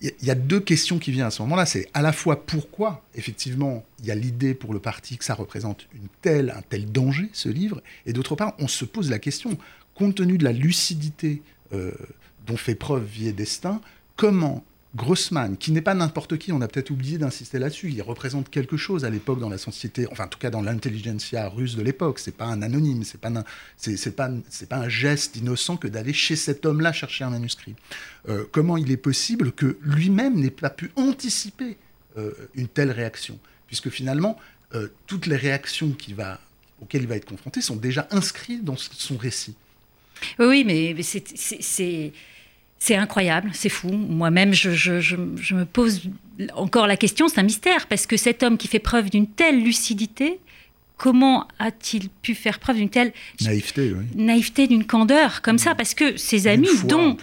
il 0.02 0.26
y 0.26 0.32
a 0.32 0.36
deux 0.36 0.60
questions 0.60 0.98
qui 0.98 1.12
viennent 1.12 1.26
à 1.26 1.32
ce 1.32 1.42
moment-là. 1.42 1.66
C'est 1.66 1.88
à 1.94 2.02
la 2.02 2.12
fois 2.12 2.46
pourquoi, 2.46 3.04
effectivement, 3.16 3.84
il 4.00 4.06
y 4.06 4.12
a 4.12 4.16
l'idée 4.16 4.54
pour 4.54 4.74
le 4.74 4.80
parti 4.80 5.18
que 5.18 5.26
ça 5.26 5.34
représente 5.34 5.88
un 5.94 6.62
tel 6.70 6.92
danger, 6.92 7.30
ce 7.34 7.50
livre, 7.50 7.82
et 8.06 8.14
d'autre 8.14 8.36
part, 8.36 8.54
on 8.60 8.68
se 8.68 8.86
pose 8.86 9.10
la 9.10 9.20
question, 9.20 9.58
compte 9.96 10.16
tenu 10.16 10.38
de 10.38 10.44
la 10.44 10.54
lucidité 10.54 11.42
euh, 11.74 11.92
dont 12.48 12.58
fait 12.58 12.76
preuve 12.76 13.04
Vie 13.04 13.28
et 13.28 13.34
Destin, 13.34 13.82
comment 14.16 14.64
Grossman, 14.96 15.56
qui 15.56 15.72
n'est 15.72 15.82
pas 15.82 15.94
n'importe 15.94 16.40
qui, 16.40 16.52
on 16.52 16.62
a 16.62 16.68
peut-être 16.68 16.90
oublié 16.90 17.20
d'insister 17.20 17.60
là-dessus, 17.60 17.92
il 17.92 18.02
représente 18.02 18.50
quelque 18.50 18.76
chose 18.76 19.06
à 19.06 19.12
l'époque 19.12 19.40
dans 19.40 19.50
la 19.50 19.60
société, 19.60 20.08
enfin 20.12 20.26
en 20.26 20.28
tout 20.28 20.40
cas 20.40 20.50
dans 20.50 20.64
l'intelligentsia 20.64 21.48
russe 21.48 21.76
de 21.76 21.84
l'époque, 21.84 22.18
c'est 22.18 22.36
pas 22.36 22.46
un 22.46 22.64
anonyme, 22.64 23.04
c'est 23.04 23.22
pas, 23.22 23.30
pas, 23.30 24.32
pas 24.68 24.78
un 24.78 24.90
geste 24.90 25.36
innocent 25.36 25.78
que 25.78 25.88
d'aller 25.88 26.14
chez 26.14 26.36
cet 26.36 26.66
homme-là 26.66 26.92
chercher 26.92 27.24
un 27.24 27.30
manuscrit. 27.30 27.76
Euh, 28.30 28.46
comment 28.52 28.78
il 28.78 28.90
est 28.90 28.98
possible 28.98 29.52
que 29.52 29.78
lui-même 29.84 30.40
n'ait 30.40 30.50
pas 30.50 30.72
pu 30.72 30.92
anticiper 30.96 31.78
euh, 32.18 32.32
une 32.56 32.68
telle 32.68 32.92
réaction? 32.92 33.38
Puisque 33.68 33.92
finalement, 33.92 34.40
euh, 34.74 34.88
toutes 35.06 35.28
les 35.28 35.36
réactions 35.36 35.96
auxquelles 36.82 37.02
il 37.04 37.08
va 37.08 37.16
être 37.16 37.26
confronté 37.26 37.62
sont 37.62 37.76
déjà 37.76 38.08
inscrites 38.10 38.64
dans 38.64 38.76
son 38.76 39.18
récit. 39.18 39.54
Oui, 40.40 40.64
mais 40.66 40.96
c'est 41.04 42.12
c'est 42.80 42.96
incroyable, 42.96 43.52
c'est 43.54 43.70
fou. 43.70 43.90
Moi-même, 43.90 44.54
je, 44.54 45.16
me 45.16 45.66
pose 45.66 46.04
encore 46.56 46.88
la 46.88 46.96
question, 46.96 47.28
c'est 47.28 47.40
un 47.40 47.44
mystère, 47.44 47.88
parce 47.88 48.08
que 48.08 48.16
cet 48.16 48.42
homme 48.42 48.58
qui 48.58 48.70
fait 48.70 48.80
preuve 48.80 49.10
d'une 49.10 49.28
telle 49.28 49.62
lucidité, 49.62 50.40
comment 50.96 51.46
a-t-il 51.60 52.10
pu 52.10 52.36
faire 52.36 52.58
preuve 52.60 52.78
d'une 52.78 52.90
telle 52.90 53.12
naïveté, 53.42 53.94
naïveté 54.16 54.68
d'une 54.68 54.86
candeur 54.86 55.42
comme 55.42 55.58
ça? 55.58 55.76
Parce 55.76 55.94
que 55.94 56.16
ses 56.16 56.48
amis, 56.48 56.70
dont, 56.86 57.18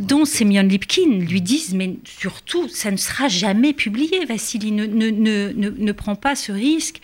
dont 0.00 0.24
Semyon 0.24 0.64
Lipkin, 0.64 1.20
lui 1.20 1.40
disent, 1.40 1.72
mais 1.72 1.94
surtout, 2.04 2.68
ça 2.68 2.90
ne 2.90 2.96
sera 2.96 3.28
jamais 3.28 3.72
publié, 3.72 4.24
Vassili, 4.24 4.72
ne, 4.72 4.86
ne, 4.86 5.10
ne, 5.10 5.52
ne, 5.52 5.92
prend 5.92 6.16
pas 6.16 6.34
ce 6.34 6.50
risque. 6.50 7.00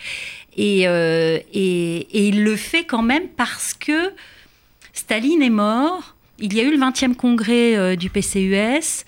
Et, 0.57 0.87
euh, 0.87 1.39
et, 1.53 1.95
et 2.11 2.27
il 2.27 2.43
le 2.43 2.57
fait 2.57 2.83
quand 2.83 3.01
même 3.01 3.27
parce 3.29 3.73
que 3.73 4.11
Staline 4.91 5.41
est 5.41 5.49
mort 5.49 6.12
il 6.39 6.53
y 6.53 6.59
a 6.59 6.63
eu 6.63 6.71
le 6.71 6.77
20e 6.77 7.15
congrès 7.15 7.95
du 7.95 8.09
PCUS, 8.09 9.05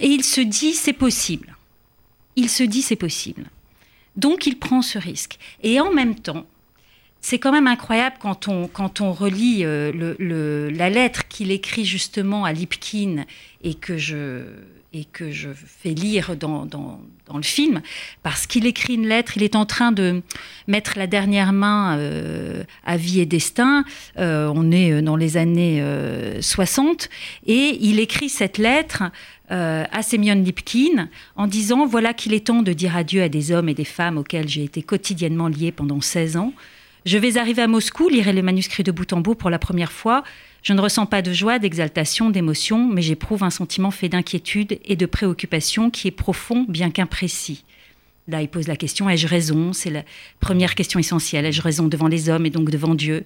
et 0.00 0.06
il 0.06 0.22
se 0.24 0.40
dit 0.40 0.74
c'est 0.74 0.92
possible. 0.92 1.56
Il 2.36 2.48
se 2.48 2.62
dit 2.62 2.82
c'est 2.82 2.96
possible. 2.96 3.46
Donc 4.16 4.46
il 4.46 4.58
prend 4.58 4.82
ce 4.82 4.98
risque. 4.98 5.38
Et 5.62 5.80
en 5.80 5.92
même 5.92 6.14
temps, 6.14 6.46
c'est 7.20 7.38
quand 7.38 7.52
même 7.52 7.66
incroyable 7.66 8.16
quand 8.20 8.48
on, 8.48 9.12
relit 9.12 9.64
euh, 9.64 10.70
la 10.70 10.90
lettre 10.90 11.26
qu'il 11.28 11.50
écrit 11.50 11.84
justement 11.84 12.44
à 12.44 12.52
Lipkin 12.52 13.24
et 13.62 13.74
que 13.74 13.98
je, 13.98 14.44
fais 15.54 15.90
lire 15.90 16.36
dans 16.36 16.68
le 17.34 17.42
film, 17.42 17.82
parce 18.22 18.46
qu'il 18.46 18.66
écrit 18.66 18.94
une 18.94 19.06
lettre, 19.06 19.36
il 19.36 19.42
est 19.42 19.56
en 19.56 19.66
train 19.66 19.90
de 19.90 20.22
mettre 20.68 20.96
la 20.96 21.06
dernière 21.06 21.52
main 21.52 21.98
euh, 21.98 22.62
à 22.84 22.96
vie 22.96 23.20
et 23.20 23.26
destin, 23.26 23.84
euh, 24.18 24.50
on 24.54 24.70
est 24.70 25.02
dans 25.02 25.16
les 25.16 25.36
années 25.36 25.82
60, 26.40 27.10
et 27.46 27.78
il 27.80 27.98
écrit 27.98 28.28
cette 28.28 28.58
lettre 28.58 29.04
à 29.50 30.02
Semyon 30.02 30.44
Lipkin 30.44 31.08
en 31.34 31.46
disant 31.46 31.86
Voilà 31.86 32.12
qu'il 32.12 32.34
est 32.34 32.46
temps 32.46 32.62
de 32.62 32.72
dire 32.74 32.94
adieu 32.96 33.22
à 33.22 33.28
des 33.28 33.50
hommes 33.50 33.70
et 33.70 33.74
des 33.74 33.84
femmes 33.84 34.18
auxquels 34.18 34.48
j'ai 34.48 34.62
été 34.62 34.82
quotidiennement 34.82 35.48
lié 35.48 35.72
pendant 35.72 36.00
16 36.00 36.36
ans. 36.36 36.52
Je 37.04 37.18
vais 37.18 37.38
arriver 37.38 37.62
à 37.62 37.68
Moscou, 37.68 38.08
lire 38.08 38.32
le 38.32 38.42
manuscrit 38.42 38.82
de 38.82 38.92
bout 38.92 39.12
en 39.12 39.20
bout 39.20 39.34
pour 39.34 39.50
la 39.50 39.58
première 39.58 39.92
fois. 39.92 40.24
Je 40.62 40.72
ne 40.72 40.80
ressens 40.80 41.06
pas 41.06 41.22
de 41.22 41.32
joie, 41.32 41.58
d'exaltation, 41.58 42.30
d'émotion, 42.30 42.86
mais 42.86 43.02
j'éprouve 43.02 43.44
un 43.44 43.50
sentiment 43.50 43.90
fait 43.90 44.08
d'inquiétude 44.08 44.78
et 44.84 44.96
de 44.96 45.06
préoccupation 45.06 45.90
qui 45.90 46.08
est 46.08 46.12
profond, 46.12 46.66
bien 46.68 46.90
qu'imprécis. 46.90 47.64
Là, 48.26 48.42
il 48.42 48.48
pose 48.48 48.68
la 48.68 48.76
question 48.76 49.08
ai-je 49.08 49.26
raison? 49.26 49.72
C'est 49.72 49.90
la 49.90 50.02
première 50.40 50.74
question 50.74 51.00
essentielle. 51.00 51.46
Ai-je 51.46 51.62
raison 51.62 51.86
devant 51.86 52.08
les 52.08 52.28
hommes 52.28 52.44
et 52.44 52.50
donc 52.50 52.70
devant 52.70 52.94
Dieu? 52.94 53.24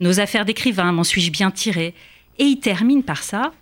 Nos 0.00 0.20
affaires 0.20 0.44
d'écrivain, 0.44 0.92
m'en 0.92 1.04
suis-je 1.04 1.32
bien 1.32 1.50
tiré? 1.50 1.94
Et 2.38 2.44
il 2.44 2.60
termine 2.60 3.02
par 3.02 3.22
ça. 3.22 3.52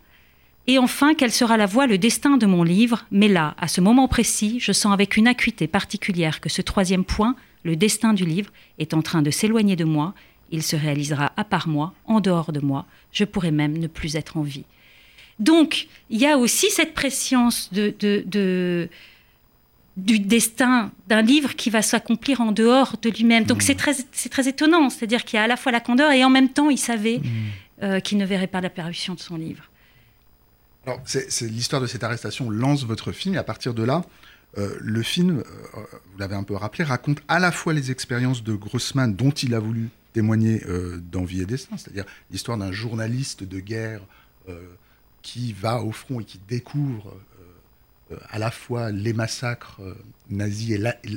Et 0.66 0.78
enfin, 0.78 1.14
quelle 1.14 1.32
sera 1.32 1.56
la 1.56 1.66
voie, 1.66 1.86
le 1.86 1.98
destin 1.98 2.36
de 2.36 2.46
mon 2.46 2.62
livre? 2.62 3.06
Mais 3.10 3.28
là, 3.28 3.54
à 3.58 3.68
ce 3.68 3.80
moment 3.80 4.06
précis, 4.06 4.58
je 4.60 4.72
sens 4.72 4.92
avec 4.92 5.16
une 5.16 5.28
acuité 5.28 5.66
particulière 5.66 6.40
que 6.40 6.48
ce 6.48 6.62
troisième 6.62 7.04
point 7.04 7.36
le 7.62 7.76
destin 7.76 8.12
du 8.12 8.24
livre 8.24 8.50
est 8.78 8.94
en 8.94 9.02
train 9.02 9.22
de 9.22 9.30
s'éloigner 9.30 9.76
de 9.76 9.84
moi, 9.84 10.14
il 10.50 10.62
se 10.62 10.76
réalisera 10.76 11.32
à 11.36 11.44
part 11.44 11.68
moi, 11.68 11.94
en 12.04 12.20
dehors 12.20 12.52
de 12.52 12.60
moi, 12.60 12.86
je 13.12 13.24
pourrais 13.24 13.50
même 13.50 13.78
ne 13.78 13.86
plus 13.86 14.16
être 14.16 14.36
en 14.36 14.42
vie. 14.42 14.64
Donc, 15.38 15.88
il 16.10 16.20
y 16.20 16.26
a 16.26 16.36
aussi 16.38 16.70
cette 16.70 16.94
préscience 16.94 17.72
de, 17.72 18.88
du 19.96 20.18
destin 20.18 20.92
d'un 21.08 21.22
livre 21.22 21.56
qui 21.56 21.70
va 21.70 21.82
s'accomplir 21.82 22.40
en 22.40 22.52
dehors 22.52 22.96
de 23.00 23.08
lui-même. 23.08 23.44
Donc, 23.44 23.62
c'est 23.62 23.74
très, 23.74 23.94
très 24.30 24.48
étonnant, 24.48 24.90
c'est-à-dire 24.90 25.24
qu'il 25.24 25.38
y 25.38 25.40
a 25.40 25.44
à 25.44 25.48
la 25.48 25.56
fois 25.56 25.72
la 25.72 25.80
candeur 25.80 26.12
et 26.12 26.22
en 26.22 26.30
même 26.30 26.50
temps, 26.50 26.70
il 26.70 26.78
savait 26.78 27.18
mmh. 27.18 27.84
euh, 27.84 28.00
qu'il 28.00 28.18
ne 28.18 28.26
verrait 28.26 28.46
pas 28.46 28.60
l'apparition 28.60 29.14
de 29.14 29.20
son 29.20 29.36
livre. 29.36 29.64
Alors, 30.86 31.00
c'est 31.04 31.48
l'histoire 31.48 31.80
de 31.80 31.86
cette 31.86 32.02
arrestation 32.02 32.50
lance 32.50 32.84
votre 32.84 33.12
film, 33.12 33.34
et 33.36 33.38
à 33.38 33.44
partir 33.44 33.72
de 33.72 33.84
là, 33.84 34.04
euh, 34.58 34.76
le 34.80 35.02
film, 35.02 35.38
euh, 35.38 35.80
vous 36.12 36.18
l'avez 36.18 36.34
un 36.34 36.42
peu 36.42 36.54
rappelé, 36.54 36.84
raconte 36.84 37.20
à 37.28 37.38
la 37.38 37.52
fois 37.52 37.72
les 37.72 37.90
expériences 37.90 38.42
de 38.42 38.54
Grossman 38.54 39.14
dont 39.14 39.30
il 39.30 39.54
a 39.54 39.58
voulu 39.58 39.88
témoigner 40.12 40.62
euh, 40.66 41.00
dans 41.10 41.24
Vie 41.24 41.40
et 41.40 41.46
Destin, 41.46 41.76
c'est-à-dire 41.78 42.04
l'histoire 42.30 42.58
d'un 42.58 42.72
journaliste 42.72 43.44
de 43.44 43.60
guerre 43.60 44.02
qui 45.22 45.52
va 45.52 45.82
au 45.82 45.92
front 45.92 46.18
et 46.18 46.24
qui 46.24 46.40
découvre 46.48 47.14
à 48.28 48.40
la 48.40 48.50
fois 48.50 48.90
les 48.90 49.12
massacres 49.12 49.80
nazis 50.30 50.76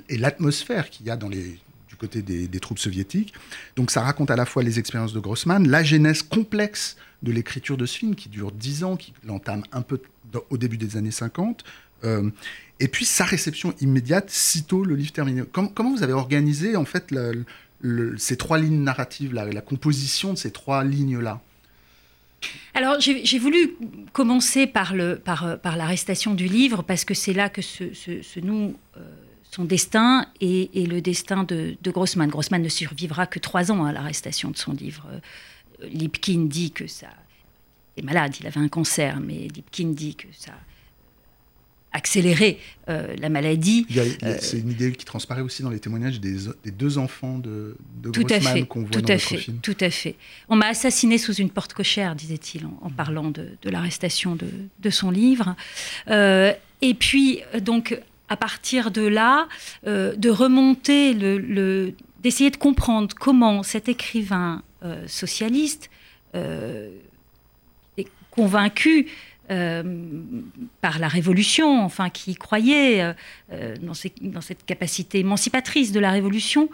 et 0.10 0.18
l'atmosphère 0.18 0.92
qu'il 0.92 1.08
y 1.08 1.10
a 1.10 1.18
du 1.18 1.96
côté 1.98 2.22
des, 2.22 2.48
des, 2.48 2.60
troupes 2.60 2.77
soviétiques. 2.77 3.34
Donc 3.75 3.89
ça 3.89 4.04
raconte 4.04 4.30
à 4.30 4.36
la 4.36 4.46
fois 4.46 4.62
les 4.62 4.77
expériences 4.77 5.12
de 5.12 5.20
Grossman, 5.20 5.68
la 5.68 5.84
genèse 5.84 6.22
complexe 6.22 6.98
de 7.24 7.32
l'écriture 7.32 7.77
de 7.77 7.88
ce 7.88 7.98
film 7.98 8.13
qui 8.13 8.30
dure 8.30 8.51
dix 8.51 8.84
ans, 8.84 8.96
qui 8.96 9.13
l'entame 9.25 9.63
un 9.72 9.82
peu 9.82 10.00
au 10.50 10.58
début 10.58 10.77
des 10.77 10.98
années 10.98 11.12
50, 11.12 11.63
euh, 11.63 11.68
et 12.79 12.88
puis 12.88 13.05
sa 13.05 13.24
réception 13.24 13.74
immédiate, 13.79 14.29
sitôt 14.29 14.83
le 14.83 14.95
livre 14.95 15.12
terminé. 15.12 15.43
comment 15.51 15.95
vous 15.95 16.03
avez 16.03 16.13
organisé 16.13 16.75
en 16.75 16.85
fait 16.85 17.13
ces 18.17 18.38
trois 18.38 18.57
lignes 18.57 18.83
narratives, 18.83 19.33
la, 19.33 19.62
composition 19.62 20.33
de 20.33 20.38
ces 20.38 20.51
trois 20.51 20.83
lignes-là? 20.83 21.41
Alors 22.74 23.00
j'ai 23.00 23.39
voulu 23.39 23.75
commencer 24.12 24.67
par, 24.67 24.93
le, 24.93 25.15
par, 25.15 25.57
l'arrestation 25.77 26.33
du 26.33 26.47
livre 26.47 26.83
parce 26.83 27.05
que 27.05 27.13
c'est 27.13 27.33
là 27.33 27.50
que 27.50 27.62
se, 27.62 28.39
noue 28.41 28.75
euh, 28.97 29.00
son 29.51 29.63
destin 29.63 30.27
et, 30.41 30.69
le 30.85 31.00
destin 31.00 31.43
de, 31.43 31.75
de, 31.81 31.91
Grossman. 31.91 32.29
Grossman 32.29 32.62
ne 32.62 32.69
survivra 32.69 33.25
que 33.25 33.39
trois 33.39 33.71
ans 33.71 33.85
à 33.85 33.93
l'arrestation 33.93 34.51
de 34.51 34.57
son 34.57 34.74
livre. 34.74 35.07
Euh, 35.12 35.88
Lipkin 35.88 36.45
dit 36.45 36.71
que 36.71 36.88
ça... 36.88 37.07
Il 37.97 38.03
est 38.03 38.05
malade, 38.05 38.35
il 38.41 38.45
avait 38.45 38.59
un 38.59 38.67
cancer, 38.67 39.21
mais 39.21 39.47
Lipkin 39.47 39.88
dit 39.93 40.15
que 40.15 40.27
ça 40.38 40.51
accélérer 41.96 42.60
euh, 42.90 43.16
la 43.20 43.30
maladie. 43.30 43.88
Euh, 43.96 44.36
c'est 44.42 44.60
une 44.60 44.70
idée 44.70 44.92
qui 44.92 45.06
transparaît 45.06 45.42
aussi 45.42 45.64
dans 45.64 45.70
les 45.70 45.80
témoignages 45.80 46.20
des, 46.20 46.38
deux 46.72 46.98
enfants 46.98 47.40
de, 47.40 47.78
de 48.02 48.10
Grossman 48.10 48.66
qu'on 48.66 48.82
voit 48.82 48.90
tout 48.90 49.02
dans 49.02 49.14
à 49.14 49.18
fait, 49.18 49.38
film. 49.38 49.60
Tout 49.62 49.78
à 49.80 49.90
fait. 49.90 50.16
On 50.50 50.58
m'a 50.58 50.68
assassiné 50.68 51.18
sous 51.18 51.34
une 51.34 51.50
porte 51.50 51.74
cochère, 51.74 52.16
disait-il, 52.16 52.66
en, 52.82 52.90
parlant 52.90 53.32
de, 53.32 53.58
l'arrestation 53.64 54.36
de, 54.36 54.90
son 54.90 55.10
livre. 55.10 55.56
Euh, 56.10 56.54
et 56.82 56.94
puis, 56.94 57.40
donc, 57.62 58.00
à 58.28 58.36
partir 58.36 58.92
de 58.92 59.02
là, 59.02 59.48
de 59.86 60.30
remonter, 60.30 61.14
le, 61.14 61.94
d'essayer 62.22 62.52
de 62.52 62.58
comprendre 62.58 63.16
comment 63.18 63.64
cet 63.64 63.88
écrivain 63.88 64.62
socialiste 65.08 65.90
est 66.34 68.08
convaincu 68.32 69.08
euh, 69.52 69.84
par 70.82 70.98
la 70.98 71.08
Révolution, 71.08 71.84
enfin 71.84 72.10
qui 72.10 72.34
croyait 72.34 73.04
euh, 73.04 73.14
euh, 73.52 73.75
dans, 73.80 73.94
cette 74.42 74.66
capacité 74.66 75.20
émancipatrice 75.20 75.92
de 75.92 76.00
la 76.00 76.10
Révolution, 76.10 76.68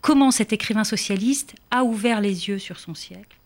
comment 0.00 0.30
cet 0.30 0.52
écrivain 0.52 0.84
socialiste 0.84 1.54
a 1.70 1.84
ouvert 1.84 2.20
les 2.22 2.48
yeux 2.48 2.58
sur 2.58 2.80
son 2.80 2.94
siècle, 2.94 3.36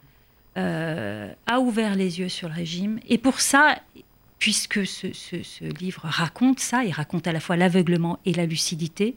a 0.57 1.61
ouvert 1.61 1.95
les 1.95 2.21
yeux 2.21 2.31
sur 2.31 2.49
le 2.49 2.55
régime. 2.55 3.01
Et 3.09 3.19
pour 3.19 3.41
ça, 3.41 3.79
puisque 4.39 4.87
ce, 4.87 5.65
livre 5.79 6.03
raconte 6.05 6.61
ça, 6.61 6.85
il 6.85 6.93
raconte 6.93 7.27
à 7.27 7.33
la 7.33 7.41
fois 7.41 7.57
l'aveuglement 7.57 8.19
et 8.25 8.33
la 8.33 8.47
lucidité, 8.47 9.15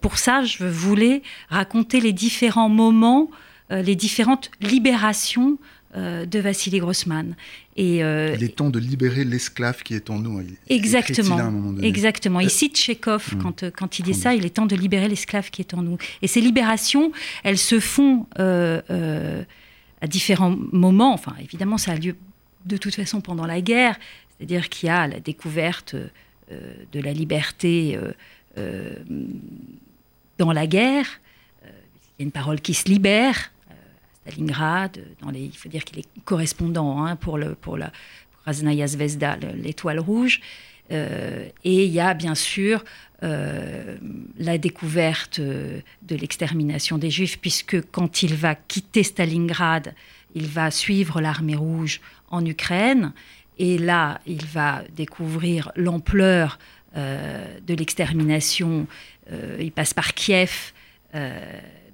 pour 0.00 0.18
ça, 0.18 0.42
je 0.42 0.64
voulais 0.64 1.22
raconter 1.50 2.00
les 2.00 2.12
différents 2.12 2.68
moments, 2.68 3.30
les 3.70 3.94
différentes 3.94 4.50
libérations 4.60 5.56
de 5.96 6.38
Vassili 6.38 6.78
Grossman. 6.78 7.34
Et, 7.76 8.04
euh, 8.04 8.36
il 8.36 8.44
est 8.44 8.56
temps 8.56 8.70
de 8.70 8.78
libérer 8.78 9.24
l'esclave 9.24 9.82
qui 9.82 9.94
est 9.94 10.10
en 10.10 10.18
nous. 10.18 10.44
exactement. 10.68 11.74
Exactement. 11.82 12.40
Il 12.40 12.50
cite 12.50 12.76
Chekhov 12.76 13.34
hmm. 13.34 13.42
quand, 13.42 13.62
euh, 13.62 13.70
quand 13.70 13.98
il 13.98 14.02
dit 14.02 14.14
ça, 14.14 14.34
il 14.34 14.44
est 14.44 14.50
temps 14.50 14.66
de 14.66 14.76
libérer 14.76 15.08
l'esclave 15.08 15.50
qui 15.50 15.62
est 15.62 15.74
en 15.74 15.82
nous. 15.82 15.96
Et 16.22 16.26
ces 16.26 16.40
libérations, 16.40 17.10
elles 17.42 17.58
se 17.58 17.80
font 17.80 18.26
à 18.36 20.06
différents 20.06 20.56
moments. 20.72 21.14
Enfin, 21.14 21.34
évidemment, 21.40 21.78
ça 21.78 21.92
a 21.92 21.96
lieu 21.96 22.16
de 22.66 22.76
toute 22.76 22.94
façon 22.94 23.20
pendant 23.20 23.46
la 23.46 23.60
guerre. 23.60 23.98
C'est-à-dire 24.36 24.68
qu'il 24.68 24.88
y 24.88 24.90
a 24.90 25.08
la 25.08 25.20
découverte 25.20 25.96
de 26.50 27.00
la 27.00 27.12
liberté 27.12 27.98
dans 30.38 30.52
la 30.52 30.66
guerre. 30.66 31.06
Il 31.64 31.68
y 32.18 32.22
a 32.22 32.24
une 32.24 32.32
parole 32.32 32.60
qui 32.60 32.74
se 32.74 32.88
libère 32.88 33.50
Stalingrad. 34.30 34.98
Les, 35.32 35.40
il 35.40 35.56
faut 35.56 35.68
dire 35.68 35.84
qu'il 35.84 35.98
est 35.98 36.08
correspondant 36.24 37.04
hein, 37.04 37.16
pour, 37.16 37.38
la 37.38 37.92
Krasnaya 38.42 38.86
Zvezda, 38.86 39.36
l'étoile 39.36 40.00
rouge. 40.00 40.40
Euh, 40.92 41.48
et 41.64 41.84
il 41.84 41.92
y 41.92 42.00
a 42.00 42.14
bien 42.14 42.34
sûr 42.34 42.84
euh, 43.22 43.96
la 44.38 44.58
découverte 44.58 45.38
euh, 45.38 45.80
de 46.02 46.16
l'extermination 46.16 46.98
des 46.98 47.10
Juifs, 47.10 47.38
puisque 47.38 47.80
quand 47.90 48.22
il 48.22 48.34
va 48.34 48.54
quitter 48.54 49.02
Stalingrad, 49.02 49.94
il 50.34 50.46
va 50.46 50.70
suivre 50.70 51.20
l'armée 51.20 51.56
rouge 51.56 52.00
en 52.28 52.44
Ukraine. 52.44 53.12
Et 53.58 53.78
là, 53.78 54.20
il 54.26 54.44
va 54.46 54.82
découvrir 54.96 55.70
l'ampleur 55.76 56.58
de 56.96 57.74
l'extermination. 57.74 58.88
il 59.60 59.70
passe 59.70 59.94
par 59.94 60.14
Kiev 60.14 60.72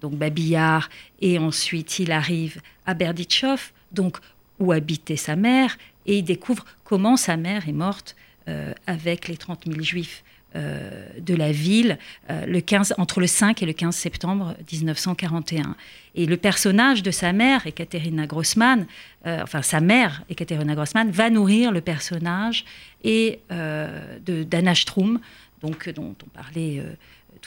donc 0.01 0.15
Babillard, 0.15 0.89
et 1.21 1.39
ensuite 1.39 1.99
il 1.99 2.13
arrive 2.13 2.61
à 2.85 2.95
Berditchov, 2.95 3.73
donc 3.93 4.19
où 4.59 4.73
habitait 4.73 5.17
sa 5.17 5.37
mère, 5.37 5.77
et 6.07 6.19
il 6.19 6.23
découvre 6.23 6.65
comment 6.85 7.17
sa 7.17 7.37
mère 7.37 7.69
est 7.69 7.73
morte 7.73 8.17
euh, 8.49 8.73
avec 8.87 9.29
les 9.29 9.37
30 9.37 9.65
000 9.67 9.83
juifs 9.83 10.23
euh, 10.55 11.09
de 11.19 11.35
la 11.35 11.51
ville 11.51 11.99
euh, 12.31 12.47
le 12.47 12.61
15, 12.61 12.95
entre 12.97 13.21
le 13.21 13.27
5 13.27 13.63
et 13.63 13.67
le 13.67 13.73
15 13.73 13.95
septembre 13.95 14.55
1941. 14.73 15.75
Et 16.15 16.27
le 16.27 16.37
personnage 16.37 17.03
de 17.03 17.11
sa 17.11 17.33
mère, 17.33 17.67
Ekaterina 17.67 18.27
Grossman, 18.27 18.87
enfin 19.25 19.61
sa 19.63 19.81
mère, 19.81 20.23
Ekaterina 20.31 20.75
Grossman, 20.75 21.11
va 21.11 21.29
nourrir 21.29 21.73
le 21.73 21.81
personnage 21.81 22.65
et 23.03 23.41
d'Anna 23.51 24.75
Strum, 24.75 25.21
donc, 25.61 25.91
dont 25.91 26.15
on 26.25 26.29
parlait 26.29 26.83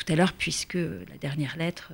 tout 0.04 0.12
à 0.12 0.16
l'heure, 0.16 0.34
puisque 0.34 0.76
la 0.76 1.18
dernière 1.22 1.58
lettre 1.58 1.92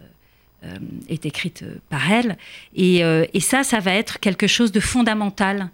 est 1.09 1.25
écrite 1.25 1.63
par 1.89 2.11
elle. 2.11 2.37
Et, 2.75 3.03
ça, 3.39 3.63
ça 3.63 3.79
va 3.79 3.93
être 3.93 4.19
quelque 4.19 4.47
chose 4.47 4.71
de 4.71 4.79
fondamental 4.79 5.69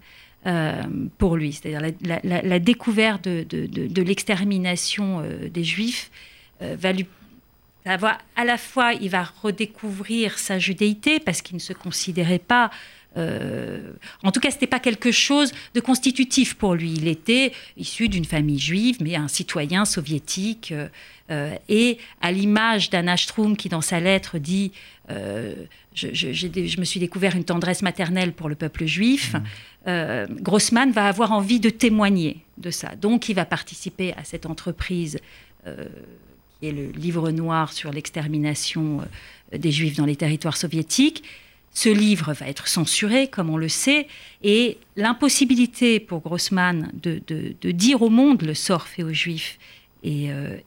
pour 1.17 1.37
lui. 1.37 1.53
C'est-à-dire 1.53 1.93
la, 2.23 2.59
découverte 2.59 3.23
de, 3.23 4.01
l'extermination 4.01 5.23
des 5.49 5.63
Juifs 5.63 6.11
va 6.59 6.91
lui 6.91 7.05
avoir 7.85 8.19
à 8.35 8.45
la 8.45 8.57
fois, 8.57 8.93
il 8.93 9.09
va 9.09 9.23
redécouvrir 9.41 10.37
sa 10.37 10.59
judéité 10.59 11.19
parce 11.19 11.41
qu'il 11.41 11.55
ne 11.55 11.61
se 11.61 11.73
considérait 11.73 12.39
pas 12.39 12.69
euh, 13.17 13.91
en 14.23 14.31
tout 14.31 14.39
cas, 14.39 14.49
ce 14.49 14.55
n'était 14.55 14.67
pas 14.67 14.79
quelque 14.79 15.11
chose 15.11 15.51
de 15.73 15.79
constitutif 15.79 16.55
pour 16.55 16.75
lui. 16.75 16.93
Il 16.93 17.07
était 17.07 17.51
issu 17.77 18.09
d'une 18.09 18.25
famille 18.25 18.59
juive, 18.59 18.97
mais 19.01 19.15
un 19.15 19.27
citoyen 19.27 19.85
soviétique. 19.85 20.71
Euh, 20.71 20.87
euh, 21.29 21.55
et 21.69 21.97
à 22.21 22.31
l'image 22.31 22.89
d'Anna 22.89 23.15
Strum, 23.15 23.55
qui 23.55 23.69
dans 23.69 23.81
sa 23.81 23.99
lettre 23.99 24.37
dit 24.37 24.71
je, 25.93 26.79
me 26.79 26.85
suis 26.85 26.99
découvert 26.99 27.35
une 27.35 27.43
tendresse 27.43 27.81
maternelle 27.81 28.31
pour 28.31 28.47
le 28.47 28.55
peuple 28.55 28.85
juif. 28.85 29.35
Mmh. 29.85 30.35
Grossman 30.41 30.91
va 30.91 31.07
avoir 31.07 31.33
envie 31.33 31.59
de 31.59 31.69
témoigner 31.69 32.37
de 32.57 32.71
ça. 32.71 32.95
Donc, 32.95 33.27
il 33.27 33.35
va 33.35 33.43
participer 33.43 34.13
à 34.13 34.23
cette 34.23 34.45
entreprise 34.45 35.19
qui 35.65 36.67
est 36.67 36.71
le 36.71 36.91
livre 36.91 37.31
noir 37.31 37.73
sur 37.73 37.91
l'extermination 37.91 39.01
des 39.53 39.71
juifs 39.71 39.97
dans 39.97 40.05
les 40.05 40.15
territoires 40.15 40.55
soviétiques. 40.55 41.23
Ce 41.73 41.87
livre 41.87 42.33
va 42.33 42.47
être 42.47 42.67
censuré, 42.67 43.27
comme 43.29 43.49
on 43.49 43.57
le 43.57 43.69
sait, 43.69 44.07
et 44.43 44.77
l'impossibilité 44.97 46.01
pour 46.01 46.19
Grossman 46.19 46.91
de, 47.01 47.21
dire 47.71 48.01
au 48.01 48.09
monde 48.09 48.41
le 48.41 48.53
sort 48.53 48.87
fait 48.87 49.03
aux 49.03 49.13
Juifs 49.13 49.57
et, 50.03 50.31
euh, 50.31 50.57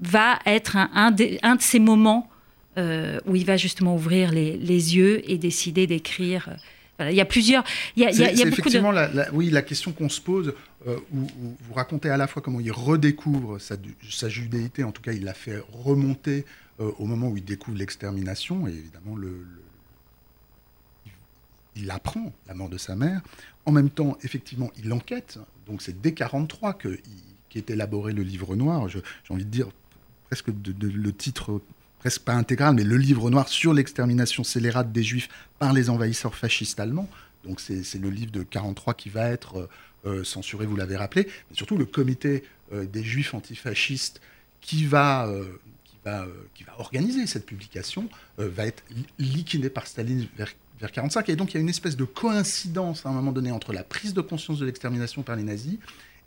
va 0.00 0.38
être 0.46 0.76
un, 0.76 1.10
de, 1.10 1.38
ces 1.58 1.80
moments 1.80 2.30
euh, 2.78 3.18
où 3.26 3.34
il 3.34 3.44
va 3.44 3.56
justement 3.56 3.96
ouvrir 3.96 4.30
les, 4.30 4.56
yeux 4.96 5.28
et 5.28 5.36
décider 5.36 5.88
d'écrire. 5.88 6.56
il 7.00 7.14
y 7.14 7.20
a 7.20 7.24
plusieurs. 7.24 7.64
Il 7.96 8.04
y 8.04 8.06
a, 8.06 8.10
effectivement 8.10 8.92
la, 8.92 9.10
oui, 9.32 9.50
la 9.50 9.62
question 9.62 9.90
qu'on 9.90 10.08
se 10.08 10.20
pose, 10.20 10.54
euh, 10.86 10.96
où, 11.12 11.26
vous 11.40 11.74
racontez 11.74 12.08
à 12.08 12.16
la 12.16 12.28
fois 12.28 12.40
comment 12.40 12.60
il 12.60 12.70
redécouvre 12.70 13.60
sa, 13.60 14.28
judéité, 14.28 14.84
en 14.84 14.92
tout 14.92 15.02
cas 15.02 15.12
il 15.12 15.24
l'a 15.24 15.34
fait 15.34 15.60
remonter 15.72 16.44
au 16.78 17.04
moment 17.04 17.28
où 17.28 17.36
il 17.36 17.44
découvre 17.44 17.78
l'extermination, 17.78 18.66
et 18.66 18.70
évidemment 18.70 19.14
le 19.16 19.46
il 21.76 21.90
apprend 21.90 22.32
la 22.46 22.54
mort 22.54 22.68
de 22.68 22.78
sa 22.78 22.96
mère. 22.96 23.20
En 23.66 23.72
même 23.72 23.90
temps, 23.90 24.16
effectivement, 24.22 24.70
il 24.82 24.92
enquête. 24.92 25.38
Donc 25.66 25.82
c'est 25.82 26.00
dès 26.00 26.10
1943 26.10 26.78
qu'est 27.48 27.70
élaboré 27.70 28.12
le 28.12 28.22
livre 28.22 28.56
noir. 28.56 28.88
J'ai 28.88 29.02
envie 29.30 29.44
de 29.44 29.50
dire 29.50 29.68
presque 30.28 30.48
le 30.48 31.12
titre 31.12 31.60
presque 32.04 32.20
pas 32.20 32.34
intégral, 32.34 32.74
mais 32.74 32.84
le 32.84 32.98
livre 32.98 33.30
noir 33.30 33.48
sur 33.48 33.72
l'extermination 33.72 34.44
scélérate 34.44 34.92
des 34.92 35.02
Juifs 35.02 35.30
par 35.58 35.72
les 35.72 35.88
envahisseurs 35.88 36.34
fascistes 36.34 36.78
allemands. 36.78 37.08
Donc 37.44 37.60
c'est 37.60 37.94
le 37.94 38.10
livre 38.10 38.30
de 38.30 38.40
1943 38.40 38.92
qui 38.92 39.08
va 39.08 39.30
être 39.30 39.56
euh, 39.56 39.68
euh, 40.04 40.24
censuré, 40.24 40.66
vous 40.66 40.76
l'avez 40.76 40.96
rappelé. 40.96 41.26
Mais 41.48 41.56
surtout 41.56 41.78
le 41.78 41.86
comité 41.86 42.44
euh, 42.74 42.84
des 42.84 43.02
Juifs 43.02 43.32
antifascistes 43.32 44.20
qui 44.60 44.84
va, 44.84 45.30
qui 45.84 45.96
va, 46.04 46.26
qui 46.54 46.64
va 46.64 46.78
organiser 46.78 47.26
cette 47.26 47.44
publication 47.44 48.08
va 48.38 48.66
être 48.66 48.82
liquidé 49.18 49.68
par 49.68 49.86
Staline 49.86 50.26
vers 50.38 50.54
vers 50.80 50.92
45. 50.92 51.28
Et 51.28 51.36
donc 51.36 51.52
il 51.52 51.54
y 51.54 51.58
a 51.58 51.60
une 51.60 51.68
espèce 51.68 51.96
de 51.96 52.04
coïncidence 52.04 53.06
à 53.06 53.08
un 53.08 53.12
moment 53.12 53.32
donné 53.32 53.50
entre 53.50 53.72
la 53.72 53.84
prise 53.84 54.14
de 54.14 54.20
conscience 54.20 54.58
de 54.58 54.66
l'extermination 54.66 55.22
par 55.22 55.36
les 55.36 55.42
nazis 55.42 55.78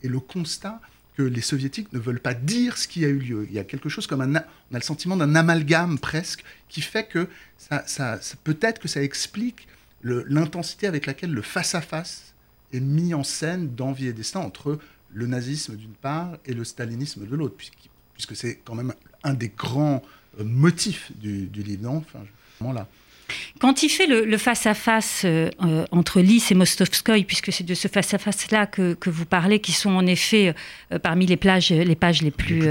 et 0.04 0.08
le 0.08 0.20
constat 0.20 0.80
que 1.18 1.24
les 1.24 1.42
soviétiques 1.42 1.92
ne 1.94 2.00
veulent 2.00 2.20
pas 2.20 2.36
dire 2.36 2.77
ce 2.77 2.88
qui 2.88 3.04
a 3.04 3.08
eu 3.08 3.18
lieu. 3.18 3.48
Il 3.50 3.56
y 3.56 3.60
a 3.60 3.63
quelque 3.63 3.89
chose 3.89 4.06
comme 4.06 4.22
un, 4.22 4.36
on 4.72 4.75
a 4.75 4.77
le 4.77 4.82
sentiment 4.82 5.18
d'un 5.18 5.34
amalgame 5.34 5.98
presque 5.98 6.44
qui 6.70 6.82
fait 6.82 7.08
que 7.08 7.27
ça, 7.58 8.20
peut-être 8.44 8.80
que 8.80 8.88
ça 8.88 9.01
explique 9.01 9.68
l'intensité 10.04 10.86
avec 10.86 11.08
laquelle 11.08 11.34
le 11.34 11.42
face-à-face 11.42 12.36
est 12.72 12.80
mis 12.80 13.16
en 13.16 13.24
scène 13.24 13.74
dans 13.75 13.94
Vie 13.94 14.08
et 14.08 14.13
Destin 14.13 14.42
entre 14.42 14.77
le 15.12 15.25
nazisme 15.25 15.76
d'une 15.76 15.93
part 15.93 16.38
et 16.45 16.54
le 16.54 16.63
stalinisme 16.63 17.26
de 17.26 17.36
l'autre, 17.36 17.56
puisque, 18.13 18.36
c'est 18.36 18.60
quand 18.63 18.76
même 18.76 18.93
un 19.24 19.34
des 19.34 19.50
grands 19.50 20.04
euh, 20.39 20.43
motifs 20.43 21.12
du, 21.15 21.48
livre. 21.48 21.89
enfin, 21.91 22.74
là. 22.74 22.88
Quand 23.60 23.84
il 23.84 23.90
fait 23.90 24.08
le 24.08 24.38
face-à-face 24.38 25.24
euh, 25.26 25.50
euh, 25.63 25.86
entre 25.92 26.22
Lys 26.22 26.52
et 26.52 26.56
Mostovskoy, 26.56 27.24
puisque 27.24 27.52
c'est 27.52 27.66
de 27.66 27.74
ce 27.74 27.88
face-à-face-là 27.88 28.68
que, 28.68 28.96
vous 29.06 29.26
parlez, 29.26 29.60
qui 29.60 29.72
sont 29.72 29.90
en 29.90 30.06
effet 30.06 30.54
euh, 30.92 31.00
parmi 31.00 31.26
les, 31.26 31.38
plages, 31.38 31.72
les 31.72 31.96
pages 31.96 32.22
les 32.22 32.32
plus, 32.32 32.63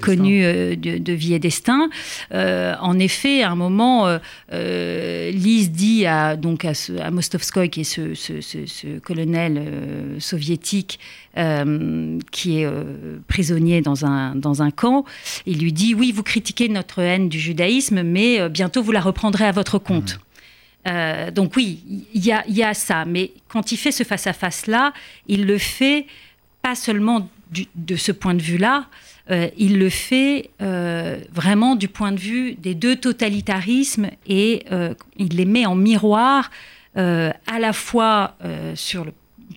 connues, 0.00 0.76
de, 0.76 1.12
Vie 1.14 1.34
et 1.34 1.38
Destin, 1.38 1.88
en 2.32 2.98
effet, 2.98 3.42
à 3.42 3.50
un 3.50 3.54
moment, 3.54 4.18
Lys 4.52 5.70
dit 5.70 6.06
à, 6.06 6.36
donc 6.36 6.64
à, 6.64 6.72
à 7.00 7.10
Mostovskoy, 7.10 7.70
qui 7.70 7.80
est 7.80 7.84
ce, 7.84 8.98
colonel 8.98 9.62
soviétique, 10.18 10.98
qui 12.30 12.60
est 12.60 12.68
prisonnier 13.26 13.80
dans 13.80 14.04
un, 14.04 14.34
dans 14.34 14.62
un 14.62 14.70
camp. 14.70 15.04
Il 15.46 15.58
lui 15.58 15.72
dit 15.72 15.94
Oui, 15.94 16.12
vous 16.12 16.22
critiquez 16.22 16.68
notre 16.68 17.00
haine 17.00 17.28
du 17.28 17.38
judaïsme, 17.38 18.02
mais 18.02 18.48
bientôt 18.48 18.82
vous 18.82 18.92
la 18.92 19.00
reprendrez 19.00 19.44
à 19.44 19.52
votre 19.52 19.78
compte. 19.78 20.20
Euh, 20.86 21.30
donc 21.30 21.56
oui, 21.56 22.06
il 22.12 22.24
y 22.24 22.62
a, 22.62 22.74
ça. 22.74 23.04
Mais 23.04 23.32
quand 23.48 23.72
il 23.72 23.76
fait 23.76 23.92
ce 23.92 24.04
face-à-face-là, 24.04 24.92
il 25.26 25.46
le 25.46 25.58
fait 25.58 26.06
pas 26.62 26.74
seulement 26.74 27.28
de 27.74 27.96
ce 27.96 28.10
point 28.10 28.34
de 28.34 28.42
vue-là, 28.42 28.86
euh, 29.30 29.48
il 29.56 29.78
le 29.78 29.88
fait 29.88 30.50
euh, 30.60 31.18
vraiment 31.32 31.76
du 31.76 31.88
point 31.88 32.10
de 32.10 32.18
vue 32.18 32.54
des 32.54 32.74
deux 32.74 32.96
totalitarismes 32.96 34.08
et 34.26 34.64
il 35.16 35.36
les 35.36 35.44
met 35.44 35.66
en 35.66 35.74
miroir 35.74 36.50
à 36.96 37.58
la 37.58 37.72
fois 37.72 38.36
sur 38.74 39.04
le 39.04 39.12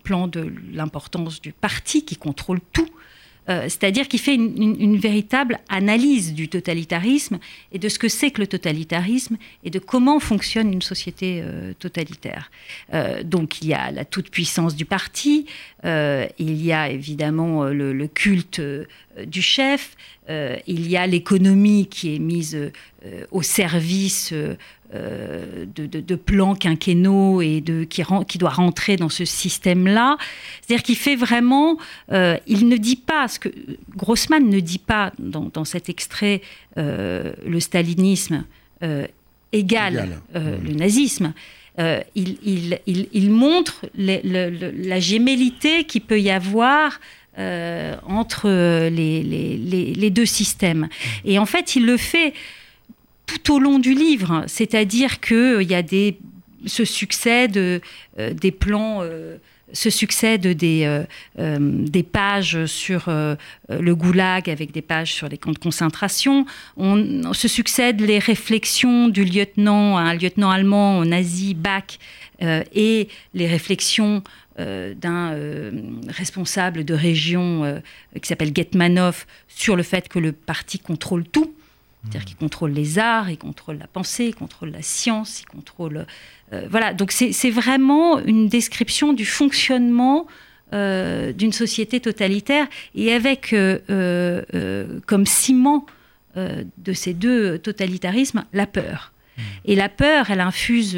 plan 0.08 0.30
de 0.30 0.54
l'importance 0.72 1.42
du 1.42 1.52
parti 1.52 2.06
qui 2.06 2.16
contrôle 2.16 2.62
tout, 2.72 2.88
euh, 3.50 3.64
c'est-à-dire 3.64 4.08
qu'il 4.08 4.20
fait 4.20 4.36
une, 4.36 4.98
véritable 4.98 5.60
analyse 5.70 6.34
du 6.34 6.50
totalitarisme 6.50 7.40
et 7.72 7.80
de 7.80 7.88
ce 7.88 8.00
que 8.00 8.10
c'est 8.10 8.32
que 8.32 8.42
le 8.42 8.48
totalitarisme 8.48 9.38
et 9.64 9.70
de 9.70 9.80
comment 9.80 10.20
fonctionne 10.20 10.72
une 10.74 10.82
société 10.82 11.42
euh, 11.42 11.74
totalitaire. 11.80 12.52
Euh, 12.94 13.24
donc 13.24 13.62
il 13.62 13.70
y 13.70 13.74
a 13.74 13.92
la 13.92 14.06
toute-puissance 14.06 14.76
du 14.76 14.86
parti, 14.86 15.46
il 15.84 16.66
y 16.66 16.74
a 16.74 16.90
évidemment 16.90 17.66
le, 17.66 18.08
culte 18.08 18.62
du 19.26 19.42
chef, 19.42 19.96
il 20.30 20.88
y 20.88 20.98
a 20.98 21.08
l'économie 21.08 21.88
qui 21.88 22.16
est 22.16 22.20
mise 22.20 22.58
au 23.32 23.42
service 23.42 24.34
euh, 24.96 25.66
de, 25.76 26.16
plans 26.16 26.56
quinquennaux 26.56 27.42
et 27.42 27.60
de, 27.60 27.84
qui, 27.84 28.02
qui 28.26 28.38
doit 28.38 28.52
rentrer 28.52 28.96
dans 28.96 29.10
ce 29.10 29.26
système-là. 29.26 30.16
C'est-à-dire 30.62 30.82
qu'il 30.82 30.96
fait 30.96 31.18
vraiment, 31.18 31.78
euh, 32.14 32.38
il 32.48 32.70
ne 32.70 32.78
dit 32.78 32.96
pas, 32.96 33.28
ce 33.28 33.38
que 33.38 33.50
Grossman 33.98 34.50
ne 34.50 34.62
dit 34.62 34.80
pas 34.80 35.12
dans, 35.20 35.66
cet 35.66 35.90
extrait, 35.90 36.42
euh, 36.78 37.34
le 37.46 37.60
stalinisme 37.60 38.46
égale 39.52 40.22
le 40.34 40.74
nazisme. 40.74 41.34
Il, 42.16 42.80
il, 42.86 43.30
montre 43.30 43.88
la 43.98 45.00
gémellité 45.02 45.84
qui 45.84 46.00
peut 46.00 46.22
y 46.22 46.32
avoir 46.32 47.02
entre 47.36 48.48
les, 48.88 49.22
les, 49.22 50.10
deux 50.12 50.26
systèmes. 50.26 50.88
Et 51.26 51.40
en 51.40 51.46
fait, 51.46 51.76
il 51.76 51.86
le 51.86 51.98
fait 51.98 52.34
tout 53.28 53.54
au 53.54 53.60
long 53.60 53.78
du 53.78 53.94
livre. 53.94 54.44
C'est-à-dire 54.48 55.20
qu'il 55.20 55.36
euh, 55.38 55.64
y 55.64 55.76
a 55.76 55.84
des, 55.84 56.18
se 56.66 56.86
succèdent 56.86 57.58
euh, 57.58 57.80
des 58.34 58.52
plans, 58.52 59.00
euh, 59.02 59.38
se 59.74 59.90
succèdent 59.90 60.48
des, 60.48 61.04
des 61.38 62.04
pages 62.04 62.66
sur 62.68 63.10
le 63.10 63.96
goulag 63.96 64.50
avec 64.50 64.72
des 64.72 64.82
pages 64.82 65.14
sur 65.14 65.28
les 65.28 65.38
camps 65.38 65.52
de 65.52 65.58
concentration. 65.58 66.46
On, 66.78 67.34
se 67.34 67.50
succèdent 67.50 68.00
les 68.00 68.18
réflexions 68.18 69.10
du 69.10 69.26
lieutenant, 69.26 69.98
un 69.98 70.14
lieutenant 70.14 70.52
allemand 70.52 71.04
nazi, 71.04 71.54
Bach, 71.54 72.00
et 72.40 73.10
les 73.34 73.48
réflexions 73.48 74.24
d'un 74.58 75.38
responsable 76.08 76.86
de 76.86 76.94
région 76.94 77.82
qui 78.22 78.26
s'appelle 78.30 78.54
Getmanov 78.56 79.26
sur 79.50 79.76
le 79.76 79.84
fait 79.84 80.08
que 80.08 80.20
le 80.20 80.32
parti 80.32 80.80
contrôle 80.80 81.26
tout. 81.26 81.54
C'est-à-dire 82.04 82.26
qu'il 82.26 82.38
contrôle 82.38 82.72
les 82.72 83.00
arts, 83.00 83.30
il 83.30 83.38
contrôle 83.38 83.78
la 83.78 83.88
pensée, 83.88 84.26
il 84.26 84.36
contrôle 84.36 84.70
la 84.70 84.82
science, 84.82 85.42
il 85.42 85.46
contrôle... 85.46 86.06
Euh, 86.54 86.68
voilà, 86.70 86.94
donc 86.94 87.12
c'est 87.12 87.50
vraiment 87.50 88.20
une 88.20 88.48
description 88.48 89.14
du 89.14 89.26
fonctionnement 89.26 90.28
euh, 90.74 91.34
d'une 91.34 91.52
société 91.52 92.00
totalitaire 92.00 92.68
et 92.96 93.14
avec 93.14 93.54
euh, 93.54 95.00
comme 95.06 95.26
ciment 95.26 95.86
de 96.36 96.94
ces 96.94 97.14
deux 97.16 97.58
totalitarismes 97.58 98.46
la 98.54 98.68
peur. 98.68 99.12
Mmh. 99.38 99.42
Et 99.66 99.76
la 99.76 99.90
peur, 99.90 100.30
elle 100.30 100.40
infuse 100.40 100.96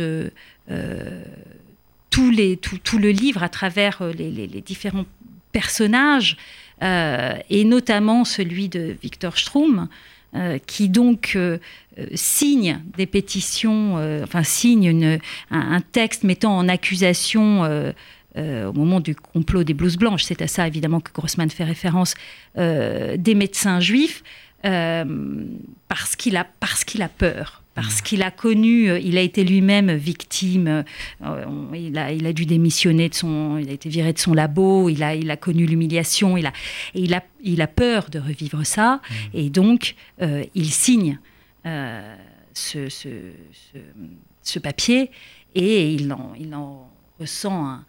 tout, 2.09 2.29
les, 2.29 2.57
tout, 2.57 2.97
le 2.97 3.09
livre 3.09 3.41
à 3.41 3.47
travers 3.47 4.03
les, 4.03 4.31
les 4.31 4.61
différents 4.61 5.05
personnages, 5.53 6.35
et 6.81 7.63
notamment 7.63 8.25
celui 8.25 8.67
de 8.67 8.97
Victor 9.01 9.37
Strum, 9.37 9.87
qui 10.67 10.89
donc 10.89 11.37
signe 12.13 12.81
des 12.97 13.05
pétitions, 13.05 13.95
enfin 14.23 14.43
signe 14.43 15.19
un, 15.51 15.81
texte 15.81 16.23
mettant 16.23 16.55
en 16.57 16.67
accusation 16.67 17.63
au 18.35 18.73
moment 18.73 18.99
du 18.99 19.15
complot 19.15 19.63
des 19.63 19.73
blouses 19.73 19.97
blanches, 19.97 20.23
c'est 20.23 20.41
à 20.41 20.47
ça 20.47 20.67
évidemment 20.67 20.99
que 20.99 21.11
Grossman 21.11 21.49
fait 21.49 21.63
référence, 21.63 22.13
des 22.55 23.35
médecins 23.35 23.79
juifs, 23.79 24.23
parce 24.61 26.15
qu'il 26.17 26.37
a, 26.37 26.45
parce 26.59 26.83
qu'il 26.83 27.01
a 27.01 27.09
peur 27.09 27.63
parce 27.81 28.01
qu'il 28.01 28.23
a 28.23 28.31
connu, 28.31 28.89
euh, 28.89 28.99
il 28.99 29.17
a 29.17 29.21
été 29.21 29.43
lui-même 29.43 29.91
victime, 29.91 30.83
euh, 31.23 31.45
il, 31.73 31.97
a, 31.97 32.11
il 32.11 32.25
a 32.25 32.33
dû 32.33 32.45
démissionner 32.45 33.09
de 33.09 33.13
son, 33.13 33.57
il 33.57 33.69
a 33.69 33.71
été 33.71 33.89
viré 33.89 34.13
de 34.13 34.19
son 34.19 34.33
labo, 34.33 34.89
il 34.89 35.03
a, 35.03 35.15
il 35.15 35.29
a 35.31 35.37
connu 35.37 35.65
l'humiliation, 35.65 36.37
il 36.37 36.45
a, 36.45 36.53
et 36.93 37.01
il 37.01 37.13
a, 37.13 37.23
il 37.43 37.61
a 37.61 37.67
peur 37.67 38.09
de 38.09 38.19
revivre 38.19 38.65
ça, 38.65 38.95
mmh. 39.09 39.13
et 39.33 39.49
donc 39.49 39.95
euh, 40.21 40.43
il 40.55 40.71
signe 40.71 41.19
ce, 42.53 42.89
ce, 42.89 43.09
ce, 44.41 44.59
papier 44.59 45.11
et 45.53 45.93
il 45.93 46.11
en, 46.11 46.33
il 46.39 46.55
en 46.55 46.89
ressent 47.19 47.79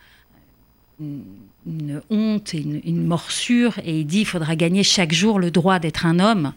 une, 1.01 2.03
honte 2.11 2.53
et 2.55 2.61
une, 2.61 2.81
une, 2.85 3.07
morsure, 3.07 3.79
et 3.85 4.01
il 4.01 4.07
dit 4.07 4.21
il 4.21 4.27
faudra 4.27 4.55
gagner 4.57 4.83
chaque 4.83 5.13
jour 5.13 5.39
le 5.39 5.51
droit 5.51 5.79
d'être 5.79 6.05
un 6.05 6.19
homme. 6.19 6.53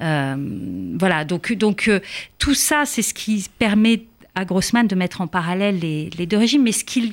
Euh, 0.00 0.94
voilà, 0.98 1.24
donc, 1.24 1.52
donc 1.52 1.88
euh, 1.88 2.00
tout 2.38 2.54
ça, 2.54 2.84
c'est 2.84 3.02
ce 3.02 3.14
qui 3.14 3.46
permet 3.58 4.02
à 4.34 4.44
Grossman 4.44 4.86
de 4.86 4.94
mettre 4.94 5.20
en 5.20 5.26
parallèle 5.26 5.78
les, 5.78 6.26
deux 6.26 6.36
régimes. 6.36 6.62
Mais 6.62 6.72
ce 6.72 6.84
qu'il 6.84 7.12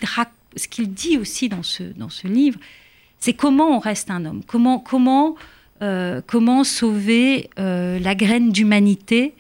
dit 0.94 1.18
aussi 1.18 1.50
dans 1.50 1.64
ce, 1.64 1.84
dans 1.84 2.10
ce 2.10 2.28
livre, 2.28 2.60
c'est 3.20 3.34
comment 3.34 3.78
on 3.78 3.80
reste 3.80 4.12
un 4.12 4.26
homme, 4.26 4.42
comment, 4.46 4.80
comment, 4.80 5.36
euh, 5.82 6.22
comment 6.26 6.64
sauver 6.64 7.50
la 7.58 8.16
graine 8.16 8.52
d'humanité 8.52 9.34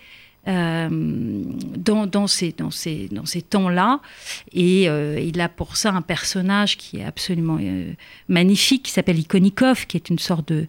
dans, 0.46 2.06
dans, 2.06 2.28
ces, 2.28 2.52
dans, 2.52 2.72
ces, 2.72 3.08
dans 3.10 3.26
ces 3.26 3.42
temps-là. 3.42 4.00
Et 4.54 4.84
il 4.84 5.42
a 5.42 5.50
pour 5.50 5.76
ça 5.76 5.92
un 5.92 6.02
personnage 6.02 6.78
qui 6.78 7.00
est 7.00 7.06
absolument 7.06 7.60
magnifique, 8.30 8.84
qui 8.84 8.92
s'appelle 8.92 9.20
Ikonikov, 9.20 9.86
qui 9.88 9.98
est 9.98 10.10
une 10.10 10.20
sorte 10.20 10.48
de, 10.48 10.68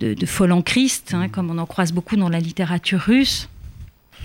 de, 0.00 0.26
folle 0.26 0.52
en 0.52 0.62
Christ, 0.62 1.12
hein, 1.14 1.28
comme 1.28 1.50
on 1.50 1.58
en 1.58 1.66
croise 1.66 1.92
beaucoup 1.92 2.16
dans 2.16 2.28
la 2.28 2.40
littérature 2.40 3.00
russe. 3.00 3.48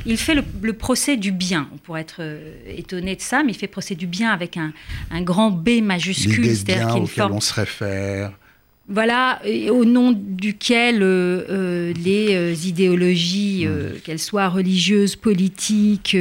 Il 0.05 0.17
fait 0.17 0.36
le, 0.36 0.73
procès 0.73 1.17
du 1.17 1.32
bien. 1.32 1.67
On 1.73 1.77
pourrait 1.77 2.01
être 2.01 2.17
euh, 2.19 2.53
étonné 2.67 3.15
de 3.15 3.21
ça, 3.21 3.43
mais 3.43 3.51
il 3.51 3.58
fait 3.58 3.67
procès 3.67 3.95
du 3.95 4.08
bien 4.08 4.32
avec 4.32 4.58
un, 4.58 4.71
grand 5.21 5.51
B 5.51 5.82
majuscule. 5.82 6.43
L'idée 6.43 6.75
bien 6.75 6.95
auquel 6.95 7.23
on 7.23 7.41
se 7.41 7.53
réfère. 7.53 8.32
Voilà, 8.91 9.39
au 9.69 9.86
nom 9.86 10.12
duquel 10.12 11.04
euh, 11.04 11.45
euh, 11.52 11.93
les 11.93 12.34
euh, 12.34 12.56
idéologies, 12.65 13.67
mmh. 13.67 13.99
qu'elles 14.04 14.17
soient 14.17 14.49
religieuses, 14.49 15.15
politiques, 15.15 16.17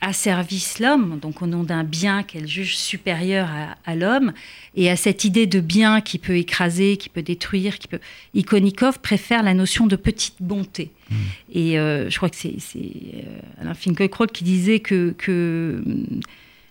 asservissent 0.00 0.78
l'homme, 0.80 1.18
donc 1.20 1.42
au 1.42 1.46
nom 1.46 1.62
d'un 1.62 1.84
bien 1.84 2.22
qu'elles 2.22 2.48
jugent 2.48 2.76
supérieur 2.76 3.50
à, 3.84 3.94
l'homme, 3.94 4.32
et 4.76 4.88
à 4.88 4.96
cette 4.96 5.24
idée 5.24 5.46
de 5.46 5.60
bien 5.60 6.00
qui 6.00 6.16
peut 6.16 6.36
écraser, 6.36 6.96
qui 6.96 7.10
peut 7.10 7.22
détruire, 7.22 7.78
qui 7.78 7.86
peut... 7.86 8.00
Ikonikov 8.34 9.00
préfère 9.00 9.42
la 9.42 9.52
notion 9.52 9.86
de 9.86 9.96
petite 9.96 10.36
bonté. 10.40 10.90
Mmh. 11.10 11.14
Et 11.52 11.72
je 11.74 12.16
crois 12.16 12.30
que 12.30 12.36
c'est 12.36 12.56
Alain 13.60 13.74
Finkielkraut 13.74 14.26
qui 14.26 14.44
disait 14.44 14.80
que... 14.80 15.14
que 15.18 15.82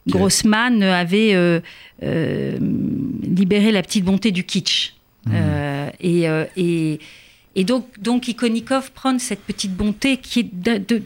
Grossman 0.07 0.81
avait 0.83 1.33
euh, 1.33 1.59
euh, 2.03 2.57
libéré 3.23 3.71
la 3.71 3.81
petite 3.81 4.03
bonté 4.03 4.31
du 4.31 4.43
kitsch. 4.43 4.95
Mmh. 5.25 5.31
Euh, 5.33 6.45
et, 6.57 6.99
et, 7.55 7.63
donc, 7.63 7.87
donc 7.99 8.27
Ikonikov 8.27 8.91
prend 8.91 9.17
cette 9.19 9.41
petite 9.41 9.73
bonté 9.73 10.17
qui 10.17 10.39
est 10.39 10.49
de, 10.53 11.03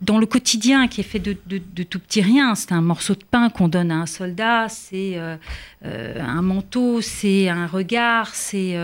dans 0.00 0.18
le 0.18 0.26
quotidien, 0.26 0.88
qui 0.88 1.02
est 1.02 1.04
fait 1.04 1.18
de, 1.18 1.36
de, 1.46 1.82
tout 1.82 1.98
petit 1.98 2.22
rien. 2.22 2.54
C'est 2.54 2.72
un 2.72 2.80
morceau 2.80 3.14
de 3.14 3.24
pain 3.30 3.50
qu'on 3.50 3.68
donne 3.68 3.90
à 3.90 3.96
un 3.96 4.06
soldat, 4.06 4.68
c'est 4.70 5.18
un 5.82 6.42
manteau, 6.42 7.00
c'est 7.00 7.48
un 7.48 7.66
regard, 7.66 8.34
c'est... 8.34 8.76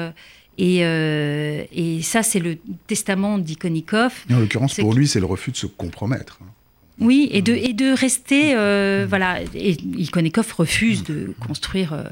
Et, 0.58 0.80
et, 0.80 2.02
ça, 2.02 2.22
c'est 2.22 2.40
le 2.40 2.58
testament 2.86 3.38
d'Ikonikov. 3.38 4.12
En 4.30 4.40
l'occurrence, 4.40 4.74
pour 4.74 4.92
lui, 4.92 5.08
c'est 5.08 5.20
le 5.20 5.26
refus 5.26 5.52
de 5.52 5.56
se 5.56 5.66
compromettre. 5.66 6.38
Oui, 7.00 7.28
et 7.32 7.42
de, 7.42 7.54
et 7.54 7.72
de 7.72 7.92
rester. 7.92 8.54
Euh, 8.54 9.06
voilà. 9.08 9.40
Et 9.54 9.72
Ikonikov 9.72 10.52
refuse 10.52 11.02
de 11.02 11.34
construire 11.40 11.92
euh, 11.94 12.04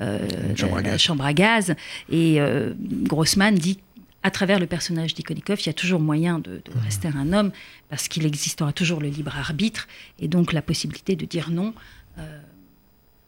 euh 0.00 0.80
la 0.82 0.98
chambre 0.98 1.24
à 1.24 1.32
gaz. 1.32 1.74
Et 2.10 2.40
euh, 2.40 2.72
Grossman 2.80 3.54
dit 3.54 3.78
à 4.24 4.30
travers 4.30 4.60
le 4.60 4.66
personnage 4.66 5.14
d'Ikonikov, 5.14 5.60
il 5.60 5.66
y 5.66 5.70
a 5.70 5.74
toujours 5.74 6.00
moyen 6.00 6.38
de, 6.38 6.62
de 6.64 6.80
rester 6.84 7.08
un 7.08 7.32
homme 7.32 7.50
parce 7.88 8.06
qu'il 8.06 8.24
existera 8.24 8.72
toujours 8.72 9.00
le 9.00 9.08
libre 9.08 9.36
arbitre 9.36 9.88
et 10.20 10.28
donc 10.28 10.52
la 10.52 10.62
possibilité 10.62 11.16
de 11.16 11.26
dire 11.26 11.50
non, 11.50 11.74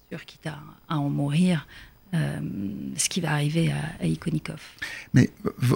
sur 0.09 0.25
quitte 0.25 0.47
à, 0.47 0.59
à, 0.89 0.99
en 0.99 1.11
mourir. 1.11 1.67
ce 2.13 3.09
qui 3.09 3.21
va 3.21 3.33
arriver 3.33 3.73
à, 4.01 4.07
Ikonikov. 4.07 4.61
Mais 5.15 5.31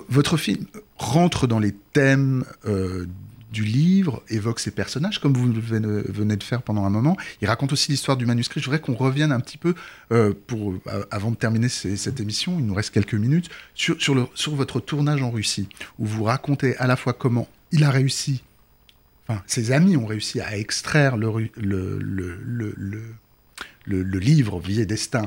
votre 0.08 0.36
film 0.36 0.66
rentre 0.98 1.48
dans 1.48 1.58
les 1.58 1.74
thèmes 1.92 2.44
du 3.52 3.64
livre 3.64 4.22
évoque 4.28 4.60
ses 4.60 4.70
personnages, 4.70 5.20
comme 5.20 5.32
vous 5.32 5.52
venez 5.52 6.36
de 6.36 6.42
faire 6.42 6.62
pendant 6.62 6.84
un 6.84 6.90
moment. 6.90 7.16
Il 7.40 7.48
raconte 7.48 7.72
aussi 7.72 7.90
l'histoire 7.90 8.16
du 8.16 8.26
manuscrit. 8.26 8.60
Je 8.60 8.66
voudrais 8.66 8.80
qu'on 8.80 8.94
revienne 8.94 9.32
un 9.32 9.40
petit 9.40 9.58
peu, 9.58 9.74
euh, 10.12 10.34
pour, 10.46 10.74
euh, 10.86 11.04
avant 11.10 11.30
de 11.30 11.36
terminer 11.36 11.68
cette 11.68 12.20
émission, 12.20 12.58
il 12.58 12.66
nous 12.66 12.74
reste 12.74 12.92
quelques 12.92 13.14
minutes, 13.14 13.48
sur, 13.74 14.00
sur, 14.00 14.14
le, 14.14 14.26
sur 14.34 14.54
votre 14.54 14.80
tournage 14.80 15.22
en 15.22 15.30
Russie, 15.30 15.68
où 15.98 16.06
vous 16.06 16.24
racontez 16.24 16.76
à 16.76 16.86
la 16.86 16.96
fois 16.96 17.12
comment 17.12 17.48
il 17.72 17.84
a 17.84 17.90
réussi, 17.90 18.42
enfin, 19.26 19.42
ses 19.46 19.72
amis 19.72 19.96
ont 19.96 20.06
réussi 20.06 20.40
à 20.40 20.56
extraire 20.56 21.16
le, 21.16 21.50
le, 21.56 21.98
le, 21.98 23.16
le 23.86 24.18
livre 24.18 24.60
Vie 24.60 24.80
et 24.80 24.86
Destin 24.86 25.24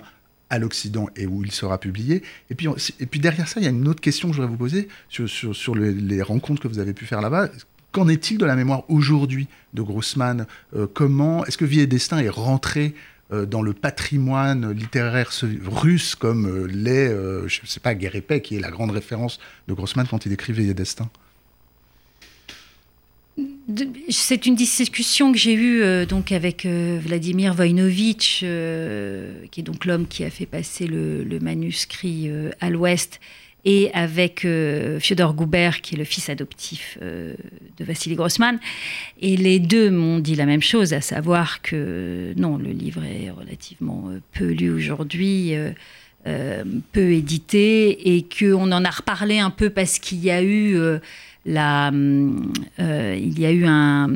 à 0.52 0.60
l'Occident 0.60 1.08
et 1.16 1.26
où 1.26 1.44
il 1.44 1.52
sera 1.52 1.80
publié. 1.80 2.24
Et 2.50 2.56
puis, 2.56 2.68
et 3.00 3.06
puis 3.06 3.22
derrière 3.22 3.48
ça, 3.48 3.62
il 3.62 3.64
y 3.64 3.68
a 3.68 3.70
une 3.70 3.88
autre 3.88 4.02
question 4.02 4.28
que 4.28 4.36
je 4.36 4.42
voudrais 4.42 4.52
vous 4.52 4.58
poser 4.58 4.90
sur, 5.08 5.28
sur, 5.30 5.56
sur 5.56 5.76
les 5.76 6.22
rencontres 6.22 6.62
que 6.62 6.68
vous 6.68 6.80
avez 6.80 6.94
pu 6.94 7.06
faire 7.06 7.22
là-bas. 7.22 7.50
Qu'en 7.92 8.08
est-il 8.08 8.38
de 8.38 8.46
la 8.46 8.56
mémoire 8.56 8.84
aujourd'hui 8.90 9.48
de 9.74 9.82
Grossman 9.82 10.46
euh, 10.76 10.88
Comment 10.92 11.46
est-ce 11.46 11.58
que 11.58 11.66
Vie 11.66 11.82
et 11.82 11.88
Destin 11.88 12.20
est 12.20 12.30
rentré 12.30 12.94
euh, 13.34 13.46
dans 13.46 13.62
le 13.62 13.74
patrimoine 13.74 14.72
littéraire 14.72 15.32
russe 15.66 16.16
comme 16.16 16.46
euh, 16.46 16.68
l'est, 16.68 17.10
je 17.48 17.62
ne 17.62 17.68
sais 17.68 17.82
pas, 17.82 17.94
Guerre 17.94 18.14
qui 18.42 18.56
est 18.56 18.62
la 18.62 18.72
grande 18.72 18.92
référence 18.92 19.40
de 19.68 19.74
Grossman 19.74 20.08
quand 20.10 20.26
il 20.26 20.32
écrit 20.32 20.54
Vie 20.54 20.70
et 20.70 20.74
Destin? 20.74 21.10
C'est 24.10 24.46
une 24.46 24.56
discussion 24.56 25.32
que 25.32 25.38
j'ai 25.38 25.54
eue 25.54 26.06
donc 26.06 26.32
avec 26.34 26.66
Vladimir 26.66 27.54
Voinovitch, 27.54 28.40
qui 28.40 28.46
est 28.46 29.64
donc 29.64 29.86
l'homme 29.86 30.08
qui 30.08 30.26
a 30.26 30.30
fait 30.30 30.46
passer 30.46 30.86
le 30.86 31.40
manuscrit 31.40 32.30
à 32.60 32.70
l'Ouest 32.70 33.22
et 33.66 33.92
avec 33.94 34.46
euh, 34.46 35.00
Fyodor 35.00 35.34
Goubert, 35.34 35.82
qui 35.82 35.96
est 35.96 35.98
le 35.98 36.04
fils 36.04 36.30
adoptif 36.30 36.98
euh, 37.02 37.36
de 37.78 37.86
Vassili 37.86 38.16
Grossman. 38.16 38.60
Et 39.22 39.38
les 39.38 39.60
deux 39.60 39.92
m'ont 39.92 40.20
dit 40.20 40.36
la 40.36 40.46
même 40.46 40.62
chose, 40.62 40.94
à 40.94 41.02
savoir 41.02 41.62
que 41.62 42.34
non, 42.38 42.58
le 42.58 42.72
livre 42.72 43.04
est 43.04 43.30
relativement 43.30 44.06
euh, 44.10 44.20
peu 44.34 44.52
lu 44.52 44.72
aujourd'hui, 44.72 45.54
peu 46.92 47.12
édité, 47.12 48.16
et 48.16 48.24
qu'on 48.24 48.72
en 48.72 48.86
a 48.86 48.90
reparlé 48.92 49.40
un 49.40 49.50
peu 49.50 49.72
parce 49.72 49.98
qu'il 49.98 50.20
y 50.20 50.30
a 50.30 50.44
eu 50.44 50.78
la, 51.48 51.92
il 51.92 53.40
y 53.40 53.46
a 53.48 53.52
eu 53.52 53.66
un, 53.66 54.08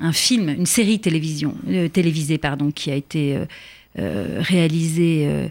un, 0.00 0.12
film, 0.12 0.48
une 0.48 0.66
série 0.66 1.00
télévision, 1.00 1.56
télévisée 1.92 2.38
pardon, 2.38 2.70
qui 2.70 2.92
a 2.92 2.94
été 2.94 3.36
réalisée 3.96 5.50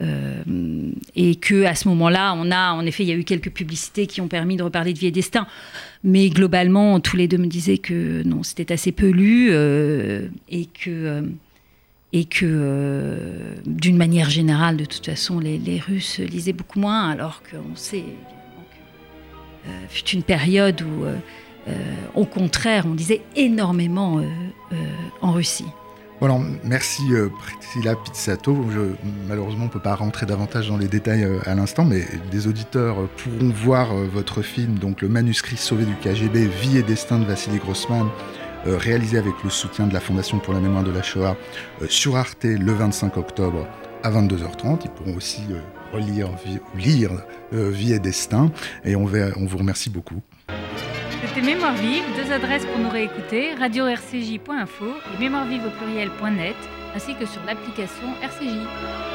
euh, 0.00 0.42
et 1.14 1.36
que 1.36 1.64
à 1.64 1.74
ce 1.74 1.88
moment-là, 1.88 2.34
on 2.36 2.50
a, 2.50 2.72
en 2.72 2.84
effet, 2.86 3.04
il 3.04 3.08
y 3.08 3.12
a 3.12 3.16
eu 3.16 3.24
quelques 3.24 3.50
publicités 3.50 4.06
qui 4.06 4.20
ont 4.20 4.28
permis 4.28 4.56
de 4.56 4.62
reparler 4.62 4.92
de 4.92 4.98
Vie 4.98 5.06
et 5.06 5.12
Destin, 5.12 5.46
mais 6.02 6.28
globalement, 6.30 6.98
tous 7.00 7.16
les 7.16 7.28
deux 7.28 7.38
me 7.38 7.46
disaient 7.46 7.78
que 7.78 8.22
non, 8.24 8.42
c'était 8.42 8.72
assez 8.72 8.92
peu 8.92 9.08
lu 9.08 9.48
euh, 9.50 10.28
et 10.48 10.66
que 10.66 10.90
euh, 10.90 11.22
et 12.12 12.26
que 12.26 13.56
d'une 13.66 13.96
manière 13.96 14.30
générale, 14.30 14.76
de 14.76 14.84
toute 14.84 15.04
façon, 15.04 15.40
les, 15.40 15.82
Russes 15.84 16.20
lisaient 16.20 16.52
beaucoup 16.52 16.78
moins, 16.78 17.10
alors 17.10 17.42
qu'on 17.42 17.74
sait 17.74 18.04
que 19.64 19.70
fut 19.88 20.10
une 20.10 20.22
période 20.22 20.80
où, 20.82 21.06
au 22.14 22.24
contraire, 22.24 22.84
on 22.86 22.94
lisait 22.94 23.22
énormément 23.34 24.22
en 25.22 25.32
Russie. 25.32 25.64
Voilà, 26.26 26.40
merci 26.64 27.02
euh, 27.12 27.28
Priscilla 27.28 27.94
Pizzato. 27.96 28.56
malheureusement, 29.28 29.64
on 29.64 29.66
ne 29.66 29.70
peut 29.70 29.78
pas 29.78 29.94
rentrer 29.94 30.24
davantage 30.24 30.68
dans 30.68 30.78
les 30.78 30.88
détails 30.88 31.22
euh, 31.22 31.40
à 31.44 31.54
l'instant, 31.54 31.84
mais 31.84 32.02
des 32.30 32.46
auditeurs 32.46 32.98
euh, 32.98 33.10
pourront 33.18 33.50
voir 33.50 33.94
votre 33.94 34.40
film, 34.40 34.78
donc 34.78 35.02
le 35.02 35.08
manuscrit 35.08 35.58
sauvé 35.58 35.84
du 35.84 35.94
KGB, 35.96 36.46
Vie 36.46 36.78
et 36.78 36.82
destin 36.82 37.18
de 37.18 37.26
Vassili 37.26 37.58
Grossman, 37.58 38.08
réalisé 38.64 39.18
avec 39.18 39.34
le 39.44 39.50
soutien 39.50 39.86
de 39.86 39.92
la 39.92 40.00
Fondation 40.00 40.38
pour 40.38 40.54
la 40.54 40.60
mémoire 40.60 40.82
de 40.82 40.92
la 40.92 41.02
Shoah, 41.02 41.36
sur 41.90 42.16
Arte 42.16 42.44
le 42.44 42.72
25 42.72 43.18
octobre 43.18 43.68
à 44.02 44.10
22h30. 44.10 44.78
Ils 44.86 44.90
pourront 44.92 45.16
aussi 45.18 45.42
relire, 45.92 46.30
lire 46.74 47.10
Vie 47.52 47.92
et 47.92 47.98
destin. 47.98 48.50
Et 48.86 48.96
on 48.96 49.04
vous 49.04 49.58
remercie 49.58 49.90
beaucoup. 49.90 50.22
C'était 51.34 51.46
Mémoire 51.46 51.74
vive, 51.74 52.04
deux 52.14 52.30
adresses 52.30 52.64
pour 52.64 52.78
nous 52.78 52.88
réécouter, 52.88 53.54
radio-rcj.info 53.54 54.84
et 54.86 55.18
mémoirevive 55.18 55.66
au 55.66 55.70
pluriel.net, 55.70 56.54
ainsi 56.94 57.16
que 57.16 57.26
sur 57.26 57.42
l'application 57.44 58.06
RCJ. 58.22 59.13